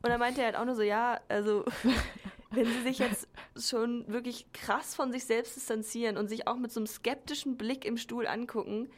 [0.00, 1.64] Und dann meinte er halt auch nur so, ja, also
[2.52, 3.26] wenn sie sich jetzt
[3.56, 7.84] schon wirklich krass von sich selbst distanzieren und sich auch mit so einem skeptischen Blick
[7.84, 8.88] im Stuhl angucken,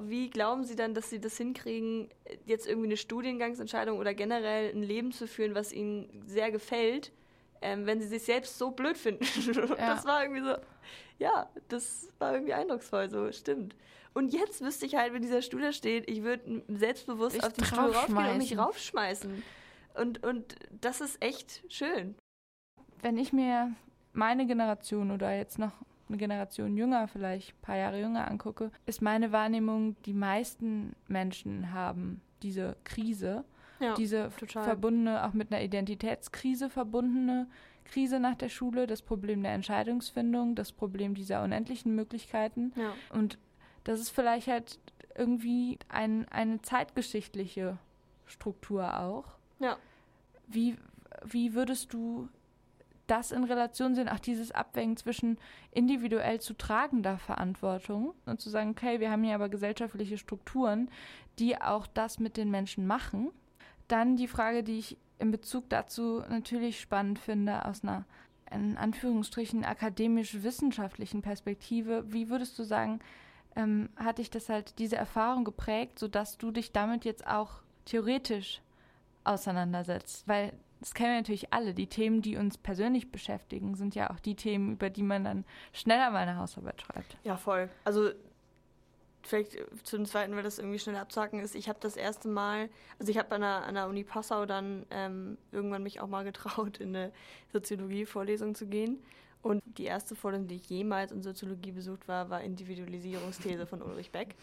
[0.00, 2.08] wie glauben sie dann, dass sie das hinkriegen,
[2.46, 7.12] jetzt irgendwie eine Studiengangsentscheidung oder generell ein Leben zu führen, was ihnen sehr gefällt,
[7.62, 9.24] ähm, wenn sie sich selbst so blöd finden.
[9.78, 9.94] Ja.
[9.94, 10.56] Das war irgendwie so,
[11.18, 13.74] ja, das war irgendwie eindrucksvoll, so, stimmt.
[14.14, 17.52] Und jetzt wüsste ich halt, wenn dieser Stuhl da steht, ich würde selbstbewusst ich auf
[17.52, 19.42] den Stuhl raufgehen und mich raufschmeißen.
[19.94, 22.16] Und, und das ist echt schön.
[23.00, 23.74] Wenn ich mir
[24.12, 25.72] meine Generation oder jetzt noch
[26.08, 31.72] eine Generation jünger, vielleicht ein paar Jahre jünger angucke, ist meine Wahrnehmung, die meisten Menschen
[31.72, 33.44] haben diese Krise,
[33.80, 34.64] ja, diese total.
[34.64, 37.48] verbundene, auch mit einer Identitätskrise verbundene
[37.84, 42.72] Krise nach der Schule, das Problem der Entscheidungsfindung, das Problem dieser unendlichen Möglichkeiten.
[42.76, 42.92] Ja.
[43.10, 43.38] Und
[43.84, 44.78] das ist vielleicht halt
[45.16, 47.78] irgendwie ein, eine zeitgeschichtliche
[48.26, 49.24] Struktur auch.
[49.58, 49.76] Ja.
[50.46, 50.76] Wie,
[51.24, 52.28] wie würdest du
[53.08, 55.38] das in Relation sehen, auch dieses Abwägen zwischen
[55.72, 60.90] individuell zu tragender Verantwortung und zu sagen, okay, wir haben hier aber gesellschaftliche Strukturen,
[61.38, 63.30] die auch das mit den Menschen machen.
[63.88, 68.04] Dann die Frage, die ich in Bezug dazu natürlich spannend finde, aus einer
[68.50, 73.00] in Anführungsstrichen akademisch-wissenschaftlichen Perspektive, wie würdest du sagen,
[73.56, 78.62] ähm, hat dich das halt diese Erfahrung geprägt, sodass du dich damit jetzt auch theoretisch
[79.24, 80.26] auseinandersetzt?
[80.26, 81.74] Weil das kennen wir natürlich alle.
[81.74, 85.44] Die Themen, die uns persönlich beschäftigen, sind ja auch die Themen, über die man dann
[85.72, 87.16] schneller mal eine Hausarbeit schreibt.
[87.24, 87.68] Ja, voll.
[87.84, 88.10] Also
[89.22, 91.54] vielleicht zu dem zweiten, weil das irgendwie schnell abzuhaken ist.
[91.54, 95.38] Ich habe das erste Mal, also ich habe an, an der Uni Passau dann ähm,
[95.52, 97.12] irgendwann mich auch mal getraut, in eine
[97.52, 98.98] Soziologie-Vorlesung zu gehen.
[99.40, 104.10] Und die erste Vorlesung, die ich jemals in Soziologie besucht war, war Individualisierungsthese von Ulrich
[104.10, 104.34] Beck.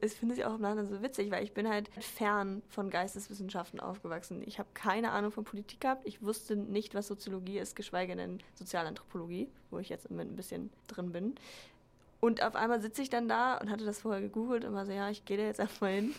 [0.00, 3.78] Das finde ich auch im Nachhinein so witzig, weil ich bin halt fern von Geisteswissenschaften
[3.78, 4.42] aufgewachsen.
[4.44, 6.06] Ich habe keine Ahnung von Politik gehabt.
[6.06, 10.36] Ich wusste nicht, was Soziologie ist, geschweige denn Sozialanthropologie, wo ich jetzt im Moment ein
[10.36, 11.34] bisschen drin bin.
[12.24, 14.92] Und auf einmal sitze ich dann da und hatte das vorher gegoogelt und war so,
[14.92, 16.14] ja, ich gehe da jetzt einfach mal hin.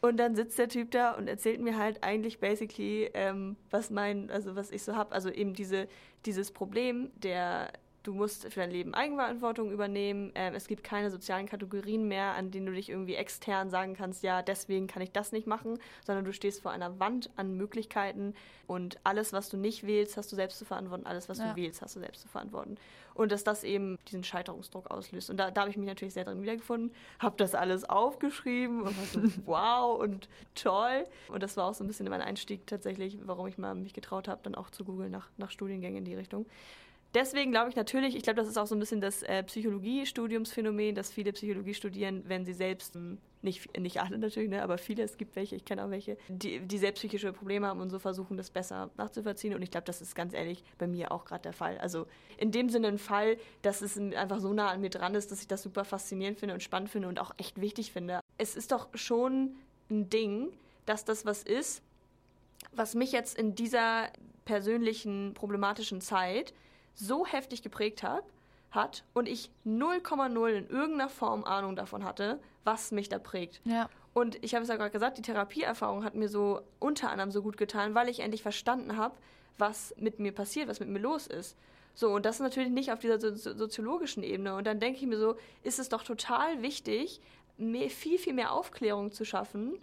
[0.00, 4.30] Und dann sitzt der Typ da und erzählt mir halt eigentlich basically, ähm, was mein,
[4.30, 5.12] also was ich so habe.
[5.12, 5.88] Also eben diese,
[6.24, 7.70] dieses Problem der
[8.02, 10.32] du musst für dein Leben Eigenverantwortung übernehmen.
[10.34, 14.22] Ähm, es gibt keine sozialen Kategorien mehr, an denen du dich irgendwie extern sagen kannst,
[14.22, 18.34] ja, deswegen kann ich das nicht machen, sondern du stehst vor einer Wand an Möglichkeiten
[18.66, 21.50] und alles, was du nicht wählst, hast du selbst zu verantworten, alles, was ja.
[21.50, 22.76] du wählst, hast du selbst zu verantworten.
[23.14, 25.28] Und dass das eben diesen Scheiterungsdruck auslöst.
[25.28, 28.96] Und da, da habe ich mich natürlich sehr drin wiedergefunden, habe das alles aufgeschrieben und
[28.96, 31.04] war so, wow und toll.
[31.28, 34.28] Und das war auch so ein bisschen mein Einstieg tatsächlich, warum ich mal mich getraut
[34.28, 36.46] habe, dann auch zu googeln nach, nach Studiengängen in die Richtung
[37.14, 40.94] deswegen glaube ich natürlich, ich glaube, das ist auch so ein bisschen das äh, Psychologie-Studiumsphänomen,
[40.94, 45.02] dass viele Psychologie studieren, wenn sie selbst, hm, nicht, nicht alle natürlich, ne, aber viele,
[45.02, 47.98] es gibt welche, ich kenne auch welche, die, die selbst psychische Probleme haben und so
[47.98, 49.54] versuchen, das besser nachzuvollziehen.
[49.54, 51.78] Und ich glaube, das ist ganz ehrlich bei mir auch gerade der Fall.
[51.78, 52.06] Also
[52.36, 55.40] in dem Sinne ein Fall, dass es einfach so nah an mir dran ist, dass
[55.40, 58.20] ich das super faszinierend finde und spannend finde und auch echt wichtig finde.
[58.36, 59.54] Es ist doch schon
[59.90, 60.48] ein Ding,
[60.84, 61.82] dass das was ist,
[62.72, 64.10] was mich jetzt in dieser
[64.44, 66.52] persönlichen problematischen Zeit
[66.94, 68.24] so heftig geprägt hat,
[68.70, 73.60] hat und ich 0,0 in irgendeiner Form Ahnung davon hatte, was mich da prägt.
[73.64, 73.88] Ja.
[74.12, 77.42] Und ich habe es ja gerade gesagt, die Therapieerfahrung hat mir so unter anderem so
[77.42, 79.14] gut getan, weil ich endlich verstanden habe,
[79.58, 81.56] was mit mir passiert, was mit mir los ist.
[81.94, 84.54] So, und das ist natürlich nicht auf dieser so soziologischen Ebene.
[84.54, 87.20] Und dann denke ich mir so, ist es doch total wichtig,
[87.56, 89.78] mehr, viel, viel mehr Aufklärung zu schaffen,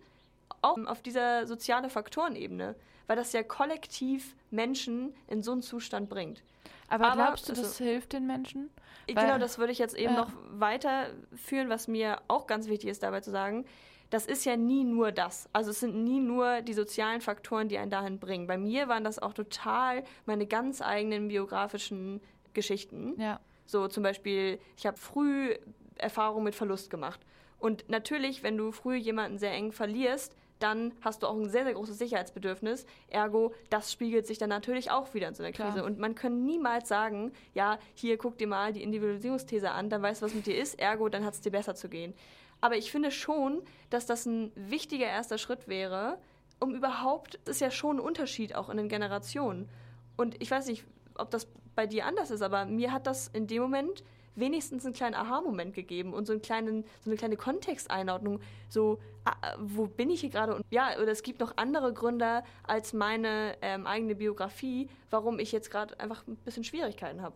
[0.61, 6.43] auch auf dieser sozialen Faktorenebene, weil das ja kollektiv Menschen in so einen Zustand bringt.
[6.87, 8.69] Aber, Aber glaubst du, das also, hilft den Menschen?
[9.07, 10.21] Genau, das würde ich jetzt eben ja.
[10.21, 13.65] noch weiterführen, was mir auch ganz wichtig ist dabei zu sagen.
[14.09, 15.49] Das ist ja nie nur das.
[15.51, 18.47] Also es sind nie nur die sozialen Faktoren, die einen dahin bringen.
[18.47, 22.21] Bei mir waren das auch total meine ganz eigenen biografischen
[22.53, 23.19] Geschichten.
[23.19, 23.39] Ja.
[23.65, 25.55] So zum Beispiel, ich habe früh
[25.97, 27.19] Erfahrungen mit Verlust gemacht.
[27.59, 31.63] Und natürlich, wenn du früh jemanden sehr eng verlierst, dann hast du auch ein sehr,
[31.63, 32.85] sehr großes Sicherheitsbedürfnis.
[33.09, 35.73] Ergo, das spiegelt sich dann natürlich auch wieder in so einer Krise.
[35.73, 35.85] Klar.
[35.85, 40.21] Und man kann niemals sagen, ja, hier guck dir mal die Individualisierungsthese an, dann weißt
[40.21, 42.13] du, was mit dir ist, ergo, dann hat es dir besser zu gehen.
[42.61, 46.17] Aber ich finde schon, dass das ein wichtiger erster Schritt wäre,
[46.59, 49.69] um überhaupt, das ist ja schon ein Unterschied auch in den Generationen.
[50.15, 50.83] Und ich weiß nicht,
[51.15, 54.03] ob das bei dir anders ist, aber mir hat das in dem Moment
[54.37, 59.35] wenigstens einen kleinen Aha-Moment gegeben und so, einen kleinen, so eine kleine Kontexteinordnung, so, ah,
[59.59, 60.55] wo bin ich hier gerade?
[60.55, 65.51] Und ja, oder es gibt noch andere Gründe als meine ähm, eigene Biografie, warum ich
[65.51, 67.35] jetzt gerade einfach ein bisschen Schwierigkeiten habe.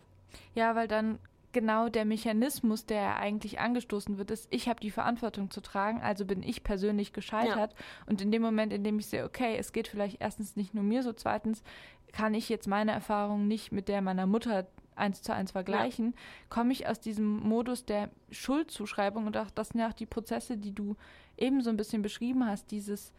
[0.54, 1.18] Ja, weil dann
[1.52, 6.24] genau der Mechanismus, der eigentlich angestoßen wird, ist, ich habe die Verantwortung zu tragen, also
[6.24, 7.72] bin ich persönlich gescheitert.
[7.72, 7.78] Ja.
[8.06, 10.82] Und in dem Moment, in dem ich sehe, okay, es geht vielleicht erstens nicht nur
[10.82, 11.62] mir so, zweitens
[12.12, 16.20] kann ich jetzt meine Erfahrung nicht mit der meiner Mutter eins zu eins vergleichen, ja.
[16.48, 20.56] komme ich aus diesem Modus der Schuldzuschreibung und auch das sind ja auch die Prozesse,
[20.56, 20.96] die du
[21.36, 23.12] eben so ein bisschen beschrieben hast, dieses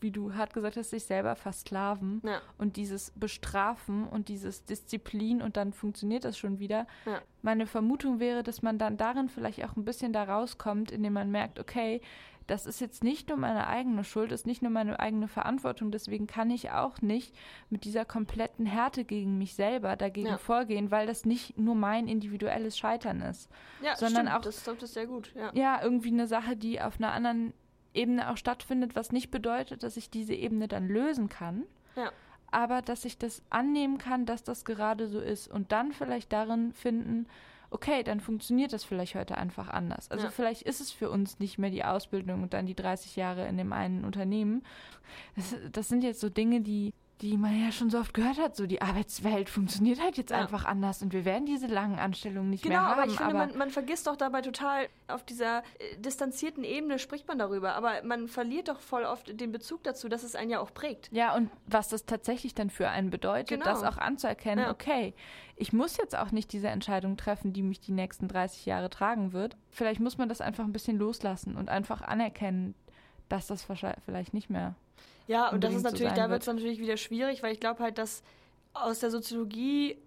[0.00, 2.40] wie du hart gesagt hast, sich selber versklaven ja.
[2.58, 6.86] und dieses Bestrafen und dieses Disziplin und dann funktioniert das schon wieder.
[7.04, 7.20] Ja.
[7.42, 11.30] Meine Vermutung wäre, dass man dann darin vielleicht auch ein bisschen da rauskommt, indem man
[11.30, 12.00] merkt, okay,
[12.46, 16.26] das ist jetzt nicht nur meine eigene Schuld, ist nicht nur meine eigene Verantwortung, deswegen
[16.26, 17.34] kann ich auch nicht
[17.70, 20.38] mit dieser kompletten Härte gegen mich selber dagegen ja.
[20.38, 23.50] vorgehen, weil das nicht nur mein individuelles Scheitern ist,
[23.82, 24.38] ja, sondern stimmt.
[24.38, 25.32] auch das, das ist sehr gut.
[25.34, 25.50] Ja.
[25.54, 27.52] ja, irgendwie eine Sache, die auf einer anderen
[27.94, 31.64] Ebene auch stattfindet, was nicht bedeutet, dass ich diese Ebene dann lösen kann.
[31.96, 32.12] Ja.
[32.52, 36.72] Aber dass ich das annehmen kann, dass das gerade so ist und dann vielleicht darin
[36.72, 37.26] finden,
[37.76, 40.10] okay, dann funktioniert das vielleicht heute einfach anders.
[40.10, 40.30] Also ja.
[40.30, 43.58] vielleicht ist es für uns nicht mehr die Ausbildung und dann die 30 Jahre in
[43.58, 44.64] dem einen Unternehmen.
[45.36, 48.56] Das, das sind jetzt so Dinge, die die man ja schon so oft gehört hat,
[48.56, 50.38] so die Arbeitswelt funktioniert halt jetzt ja.
[50.38, 52.90] einfach anders und wir werden diese langen Anstellungen nicht genau, mehr haben.
[52.90, 56.62] Genau, aber ich finde, aber man, man, vergisst doch dabei total, auf dieser äh, distanzierten
[56.62, 60.34] Ebene spricht man darüber, aber man verliert doch voll oft den Bezug dazu, dass es
[60.34, 61.08] einen ja auch prägt.
[61.10, 63.64] Ja, und was das tatsächlich dann für einen bedeutet, genau.
[63.64, 64.70] das auch anzuerkennen, ja.
[64.70, 65.14] okay,
[65.56, 69.32] ich muss jetzt auch nicht diese Entscheidung treffen, die mich die nächsten 30 Jahre tragen
[69.32, 69.56] wird.
[69.70, 72.74] Vielleicht muss man das einfach ein bisschen loslassen und einfach anerkennen,
[73.30, 73.66] dass das
[74.04, 74.74] vielleicht nicht mehr
[75.26, 77.98] ja, und das ist natürlich, da wird es natürlich wieder schwierig, weil ich glaube halt,
[77.98, 78.22] dass
[78.74, 79.98] aus der Soziologie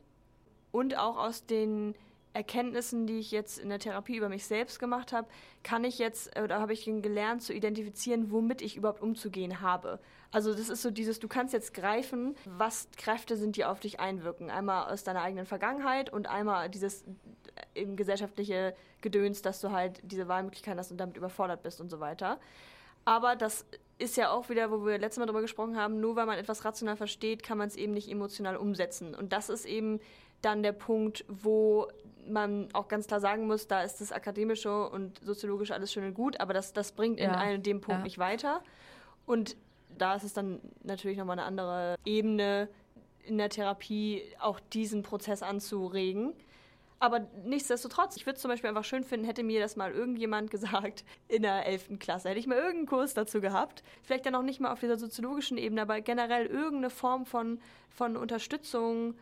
[0.71, 1.95] und auch aus den
[2.33, 5.27] Erkenntnissen, die ich jetzt in der Therapie über mich selbst gemacht habe,
[5.63, 9.99] kann ich jetzt oder habe ich gelernt zu identifizieren, womit ich überhaupt umzugehen habe.
[10.31, 13.99] Also das ist so dieses, du kannst jetzt greifen, was Kräfte sind, die auf dich
[13.99, 14.51] einwirken.
[14.51, 19.99] Einmal aus deiner eigenen Vergangenheit und einmal dieses äh, eben gesellschaftliche Gedöns, dass du halt
[20.03, 22.39] diese Wahlmöglichkeiten hast und damit überfordert bist und so weiter.
[23.05, 23.65] Aber das
[23.99, 26.65] ist ja auch wieder, wo wir letztes Mal darüber gesprochen haben, nur weil man etwas
[26.65, 29.13] rational versteht, kann man es eben nicht emotional umsetzen.
[29.13, 29.99] Und das ist eben
[30.41, 31.87] dann der Punkt, wo
[32.27, 36.13] man auch ganz klar sagen muss, da ist das Akademische und Soziologische alles schön und
[36.13, 38.03] gut, aber das, das bringt in einem dem Punkt ja.
[38.03, 38.63] nicht weiter.
[39.25, 39.57] Und
[39.97, 42.69] da ist es dann natürlich nochmal eine andere Ebene
[43.25, 46.33] in der Therapie, auch diesen Prozess anzuregen.
[46.99, 50.51] Aber nichtsdestotrotz, ich würde es zum Beispiel einfach schön finden, hätte mir das mal irgendjemand
[50.51, 51.99] gesagt in der 11.
[51.99, 52.29] Klasse.
[52.29, 53.83] Hätte ich mal irgendeinen Kurs dazu gehabt.
[54.03, 58.17] Vielleicht dann auch nicht mal auf dieser soziologischen Ebene, aber generell irgendeine Form von, von
[58.17, 59.15] Unterstützung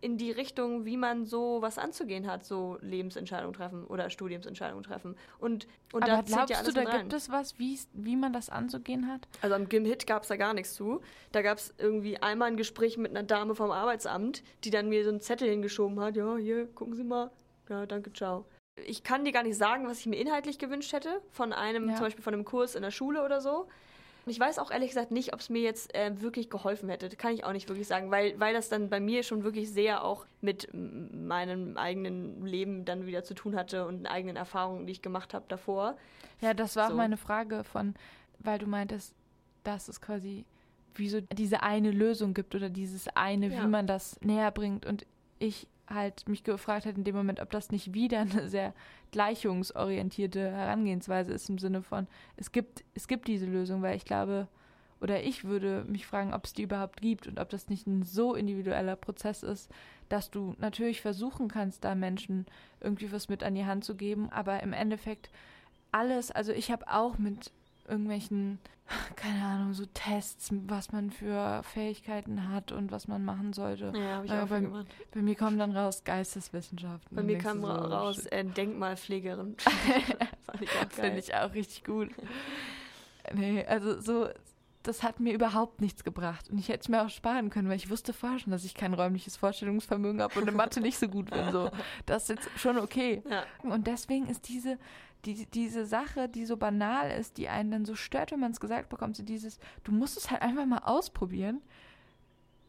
[0.00, 5.16] in die Richtung, wie man so was anzugehen hat, so Lebensentscheidungen treffen oder Studiumsentscheidungen treffen.
[5.38, 8.48] Und, und Aber da glaubst ja alles du, da gibt es was, wie man das
[8.48, 9.28] anzugehen hat?
[9.42, 11.00] Also am Gym-Hit gab es da gar nichts zu.
[11.32, 15.04] Da gab es irgendwie einmal ein Gespräch mit einer Dame vom Arbeitsamt, die dann mir
[15.04, 16.16] so einen Zettel hingeschoben hat.
[16.16, 17.30] Ja, hier, gucken Sie mal.
[17.68, 18.46] Ja, danke, ciao.
[18.86, 21.96] Ich kann dir gar nicht sagen, was ich mir inhaltlich gewünscht hätte, von einem, ja.
[21.96, 23.68] zum Beispiel von einem Kurs in der Schule oder so.
[24.30, 27.08] Und ich weiß auch ehrlich gesagt nicht, ob es mir jetzt äh, wirklich geholfen hätte.
[27.08, 29.72] Das kann ich auch nicht wirklich sagen, weil, weil das dann bei mir schon wirklich
[29.72, 34.92] sehr auch mit meinem eigenen Leben dann wieder zu tun hatte und eigenen Erfahrungen, die
[34.92, 35.96] ich gemacht habe davor.
[36.40, 36.92] Ja, das war so.
[36.92, 37.96] auch meine Frage von,
[38.38, 39.16] weil du meintest,
[39.64, 40.44] dass es quasi
[40.94, 43.64] wie so diese eine Lösung gibt oder dieses eine, ja.
[43.64, 44.86] wie man das näher bringt.
[44.86, 45.06] Und
[45.40, 48.74] ich halt mich gefragt hat in dem Moment, ob das nicht wieder eine sehr
[49.10, 54.48] gleichungsorientierte Herangehensweise ist im Sinne von, es gibt, es gibt diese Lösung, weil ich glaube,
[55.00, 58.02] oder ich würde mich fragen, ob es die überhaupt gibt und ob das nicht ein
[58.02, 59.70] so individueller Prozess ist,
[60.08, 62.46] dass du natürlich versuchen kannst, da Menschen
[62.80, 65.30] irgendwie was mit an die Hand zu geben, aber im Endeffekt
[65.92, 67.50] alles, also ich habe auch mit
[67.90, 68.58] irgendwelchen,
[69.16, 73.92] keine Ahnung, so Tests, was man für Fähigkeiten hat und was man machen sollte.
[73.94, 74.86] Ja, habe ich äh, auch bei, gemacht.
[75.12, 77.16] Bei mir kommen dann raus Geisteswissenschaften.
[77.16, 79.56] Bei mir kam so, raus äh, Denkmalpflegerin.
[80.90, 82.10] Finde ich auch richtig gut.
[83.32, 84.28] nee, also so,
[84.82, 86.48] das hat mir überhaupt nichts gebracht.
[86.50, 88.74] Und ich hätte es mir auch sparen können, weil ich wusste vorher schon, dass ich
[88.74, 91.52] kein räumliches Vorstellungsvermögen habe und in Mathe nicht so gut bin.
[91.52, 91.70] So.
[92.06, 93.22] Das ist jetzt schon okay.
[93.28, 93.44] Ja.
[93.62, 94.78] Und deswegen ist diese
[95.24, 98.60] die, diese Sache, die so banal ist, die einen dann so stört, wenn man es
[98.60, 101.60] gesagt bekommt, so dieses, du musst es halt einfach mal ausprobieren,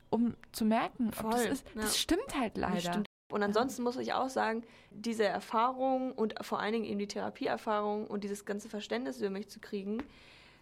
[0.09, 1.67] um zu merken, Voll, ob das ist.
[1.75, 1.81] Ja.
[1.81, 3.03] Das stimmt halt leider.
[3.31, 8.07] Und ansonsten muss ich auch sagen, diese Erfahrung und vor allen Dingen eben die Therapieerfahrung
[8.07, 10.03] und dieses ganze Verständnis über mich zu kriegen,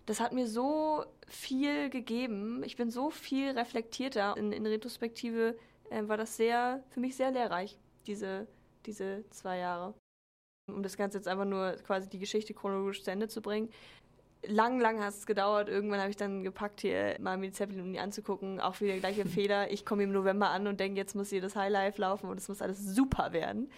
[0.05, 2.63] das hat mir so viel gegeben.
[2.63, 4.37] Ich bin so viel reflektierter.
[4.37, 5.57] In, in Retrospektive
[5.89, 8.47] äh, war das sehr, für mich sehr lehrreich, diese,
[8.85, 9.95] diese zwei Jahre
[10.73, 13.69] um das Ganze jetzt einfach nur quasi die Geschichte chronologisch zu Ende zu bringen.
[14.45, 15.67] Lang, lang hat es gedauert.
[15.67, 18.59] Irgendwann habe ich dann gepackt, hier mal mir die Zeppelin anzugucken.
[18.59, 19.71] Auch wieder der gleiche Fehler.
[19.71, 22.47] Ich komme im November an und denke, jetzt muss hier das Highlife laufen und es
[22.47, 23.69] muss alles super werden.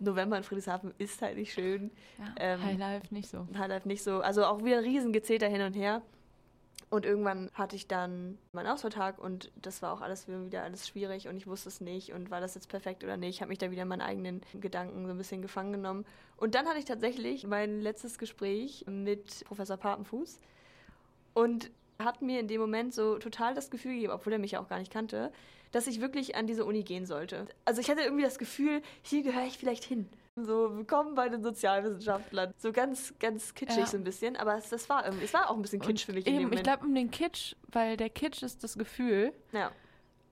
[0.00, 1.90] November in Friedrichshafen ist halt nicht schön.
[2.18, 3.46] Ja, ähm, Highlife nicht so.
[3.58, 4.20] Highlife nicht so.
[4.20, 6.02] Also auch wieder ein Riesengezeter hin und her.
[6.90, 11.28] Und irgendwann hatte ich dann meinen Ausvertrag und das war auch alles wieder alles schwierig
[11.28, 13.36] und ich wusste es nicht und war das jetzt perfekt oder nicht.
[13.36, 16.06] Ich habe mich da wieder in meinen eigenen Gedanken so ein bisschen gefangen genommen.
[16.38, 20.40] Und dann hatte ich tatsächlich mein letztes Gespräch mit Professor Papenfuß
[21.34, 24.60] und hat mir in dem Moment so total das Gefühl gegeben, obwohl er mich ja
[24.60, 25.30] auch gar nicht kannte,
[25.72, 27.46] dass ich wirklich an diese Uni gehen sollte.
[27.66, 30.08] Also ich hatte irgendwie das Gefühl, hier gehöre ich vielleicht hin.
[30.44, 32.54] So, willkommen bei den Sozialwissenschaftlern.
[32.58, 33.86] So ganz, ganz kitschig ja.
[33.86, 34.36] so ein bisschen.
[34.36, 36.52] Aber es, das war es war auch ein bisschen kitsch für mich eben.
[36.52, 39.32] Ich glaube um den Kitsch, weil der Kitsch ist das Gefühl.
[39.52, 39.72] Ja.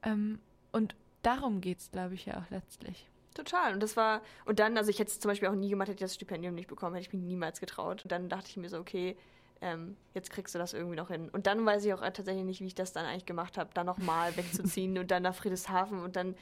[0.02, 0.38] Ähm,
[0.72, 3.08] und darum geht es, glaube ich, ja auch letztlich.
[3.34, 3.74] Total.
[3.74, 5.96] Und das war, und dann, also ich hätte es zum Beispiel auch nie gemacht, hätte
[5.96, 8.04] ich das Stipendium nicht bekommen, hätte ich mich niemals getraut.
[8.04, 9.16] Und dann dachte ich mir so, okay,
[9.60, 11.28] ähm, jetzt kriegst du das irgendwie noch hin.
[11.30, 13.84] Und dann weiß ich auch tatsächlich nicht, wie ich das dann eigentlich gemacht habe, da
[13.84, 16.34] nochmal wegzuziehen und dann nach Friedrichshafen und dann,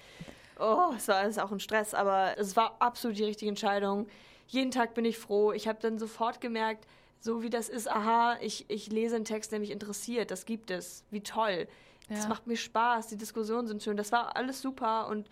[0.59, 4.07] oh, es war alles auch ein Stress, aber es war absolut die richtige Entscheidung.
[4.47, 5.53] Jeden Tag bin ich froh.
[5.53, 6.87] Ich habe dann sofort gemerkt,
[7.21, 10.71] so wie das ist, aha, ich, ich lese einen Text, der mich interessiert, das gibt
[10.71, 11.67] es, wie toll.
[12.11, 12.29] Ja.
[12.29, 15.27] macht mir Spaß, die Diskussionen sind schön, das war alles super und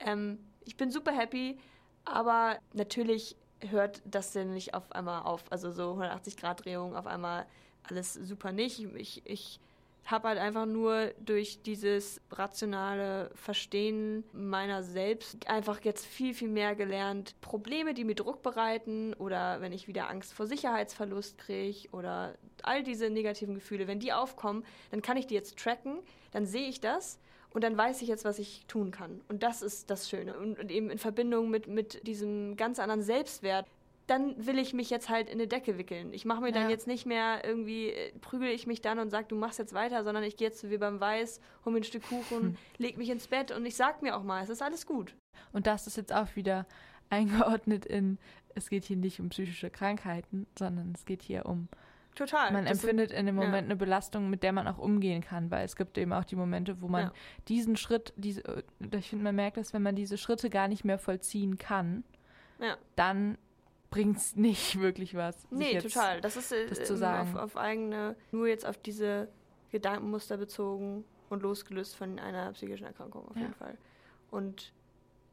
[0.00, 1.58] ähm, ich bin super happy,
[2.06, 5.44] aber natürlich hört das denn nicht auf einmal auf.
[5.50, 7.46] Also so 180 Grad Drehung auf einmal
[7.82, 8.80] alles super nicht.
[8.96, 9.60] Ich, ich
[10.04, 16.74] habe halt einfach nur durch dieses rationale Verstehen meiner selbst einfach jetzt viel, viel mehr
[16.74, 17.34] gelernt.
[17.40, 22.82] Probleme, die mir Druck bereiten oder wenn ich wieder Angst vor Sicherheitsverlust kriege oder all
[22.82, 25.98] diese negativen Gefühle, wenn die aufkommen, dann kann ich die jetzt tracken,
[26.32, 27.18] dann sehe ich das
[27.54, 29.20] und dann weiß ich jetzt, was ich tun kann.
[29.28, 30.36] Und das ist das Schöne.
[30.36, 33.66] Und, eben in Verbindung mit, mit diesem ganz anderen Selbstwert,
[34.06, 36.12] dann will ich mich jetzt halt in eine Decke wickeln.
[36.12, 36.54] Ich mache mir ja.
[36.54, 39.72] dann jetzt nicht mehr irgendwie, äh, prügel ich mich dann und sage, du machst jetzt
[39.72, 42.56] weiter, sondern ich gehe jetzt wie beim Weiß, hol mir ein Stück Kuchen, hm.
[42.78, 45.14] leg mich ins Bett und ich sag mir auch mal, es ist alles gut.
[45.52, 46.66] Und das ist jetzt auch wieder
[47.10, 48.18] eingeordnet in,
[48.54, 51.68] es geht hier nicht um psychische Krankheiten, sondern es geht hier um
[52.14, 52.52] Total.
[52.52, 53.64] Man empfindet in dem Moment ja.
[53.64, 56.80] eine Belastung, mit der man auch umgehen kann, weil es gibt eben auch die Momente,
[56.80, 57.12] wo man ja.
[57.48, 58.62] diesen Schritt, diese, äh,
[58.96, 62.04] ich finde, man merkt das, wenn man diese Schritte gar nicht mehr vollziehen kann,
[62.60, 62.76] ja.
[62.94, 63.36] dann
[63.94, 65.46] bringt es nicht wirklich was.
[65.50, 66.20] Nee, total.
[66.20, 67.36] Das ist äh, das zu sagen.
[67.36, 69.28] Auf, auf, eigene, nur jetzt auf diese
[69.70, 73.78] Gedankenmuster bezogen und losgelöst von einer psychischen Erkrankung auf jeden Fall.
[74.30, 74.72] Und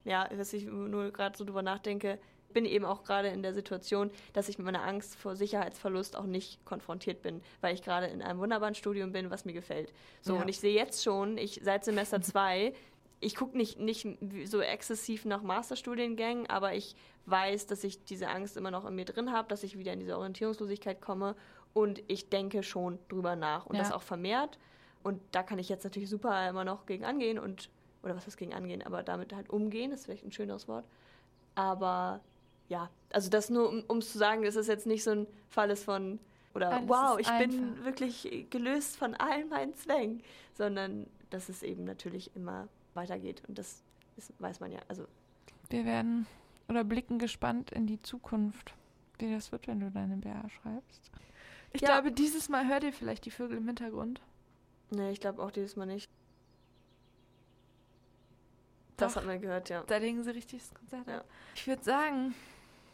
[0.04, 2.20] ja, was ich nur gerade so drüber nachdenke,
[2.54, 6.26] bin eben auch gerade in der Situation, dass ich mit meiner Angst vor Sicherheitsverlust auch
[6.26, 9.94] nicht konfrontiert bin, weil ich gerade in einem wunderbaren Studium bin, was mir gefällt.
[10.22, 10.42] So, ja.
[10.42, 12.74] und ich sehe jetzt schon, ich seit Semester zwei,
[13.22, 14.08] ich gucke nicht, nicht
[14.46, 16.96] so exzessiv nach Masterstudiengängen, aber ich
[17.28, 20.00] weiß, dass ich diese Angst immer noch in mir drin habe, dass ich wieder in
[20.00, 21.36] diese Orientierungslosigkeit komme
[21.74, 23.84] und ich denke schon drüber nach und ja.
[23.84, 24.58] das auch vermehrt.
[25.04, 27.70] Und da kann ich jetzt natürlich super immer noch gegen angehen und,
[28.02, 30.86] oder was heißt gegen angehen, aber damit halt umgehen, das ist vielleicht ein schöneres Wort.
[31.54, 32.22] Aber
[32.70, 35.70] ja, also das nur, um es zu sagen, dass es jetzt nicht so ein Fall
[35.70, 36.20] ist von,
[36.56, 37.40] oder Alles wow, ich einfach.
[37.40, 40.24] bin wirklich gelöst von all meinen Zwängen,
[40.56, 43.84] sondern dass es eben natürlich immer weitergeht und das
[44.18, 44.80] ist, weiß man ja.
[44.88, 45.08] Also
[45.70, 46.28] wir werden
[46.68, 48.74] oder blicken gespannt in die Zukunft,
[49.20, 51.12] wie das wird, wenn du deine BA schreibst.
[51.74, 51.90] Ich ja.
[51.90, 54.22] glaube, dieses Mal hört ihr vielleicht die Vögel im Hintergrund.
[54.90, 56.10] Nee, ich glaube auch dieses Mal nicht.
[58.98, 59.84] Das hat man gehört, ja.
[59.88, 61.24] Da legen sie richtig das Konzert ja.
[61.56, 62.36] Ich würde sagen,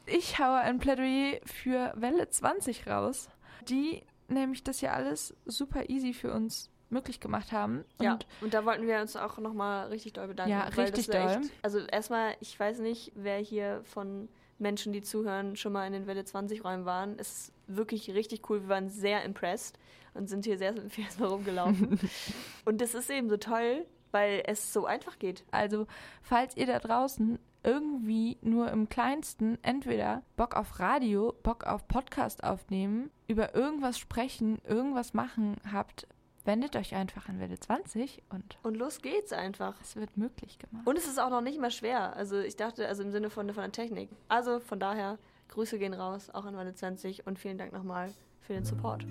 [0.06, 3.30] ich haue ein Plädoyer für Welle 20 raus,
[3.68, 7.84] die nämlich das ja alles super easy für uns möglich gemacht haben.
[7.98, 10.52] Und ja, und da wollten wir uns auch nochmal richtig doll bedanken.
[10.52, 11.42] Ja, richtig doll.
[11.42, 14.30] Echt, also erstmal, ich weiß nicht, wer hier von
[14.60, 17.18] Menschen, die zuhören, schon mal in den Welle 20 Räumen waren.
[17.20, 18.62] Es ist wirklich richtig cool.
[18.62, 19.78] Wir waren sehr impressed
[20.14, 22.00] und sind hier sehr viel erstmal rumgelaufen.
[22.66, 25.44] und das ist eben so toll, weil es so einfach geht.
[25.52, 25.88] Also,
[26.22, 32.44] falls ihr da draußen irgendwie nur im kleinsten entweder Bock auf Radio, Bock auf Podcast
[32.44, 36.08] aufnehmen, über irgendwas sprechen, irgendwas machen habt,
[36.48, 38.58] wendet euch einfach an Welle 20 und.
[38.64, 39.76] Und los geht's einfach.
[39.82, 40.88] Es wird möglich gemacht.
[40.88, 42.16] Und es ist auch noch nicht mal schwer.
[42.16, 44.10] Also ich dachte, also im Sinne von, von der Technik.
[44.30, 45.20] Also von daher,
[45.50, 49.06] Grüße gehen raus, auch an Welle 20 und vielen Dank nochmal für den Support.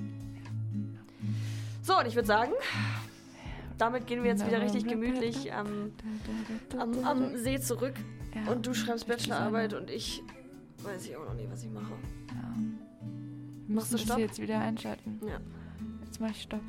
[1.83, 2.53] So, und ich würde sagen,
[3.79, 5.93] damit gehen wir jetzt wieder richtig gemütlich am,
[6.79, 7.95] am, am See zurück.
[8.35, 8.51] Ja.
[8.53, 10.23] Und du schreibst Bachelorarbeit und ich
[10.83, 11.93] weiß ich auch noch nie, was ich mache.
[12.29, 12.55] Ja.
[13.69, 14.19] Machst du Stopp?
[14.19, 15.21] jetzt wieder einschalten.
[15.27, 15.39] Ja.
[16.05, 16.63] Jetzt mach ich Stopp.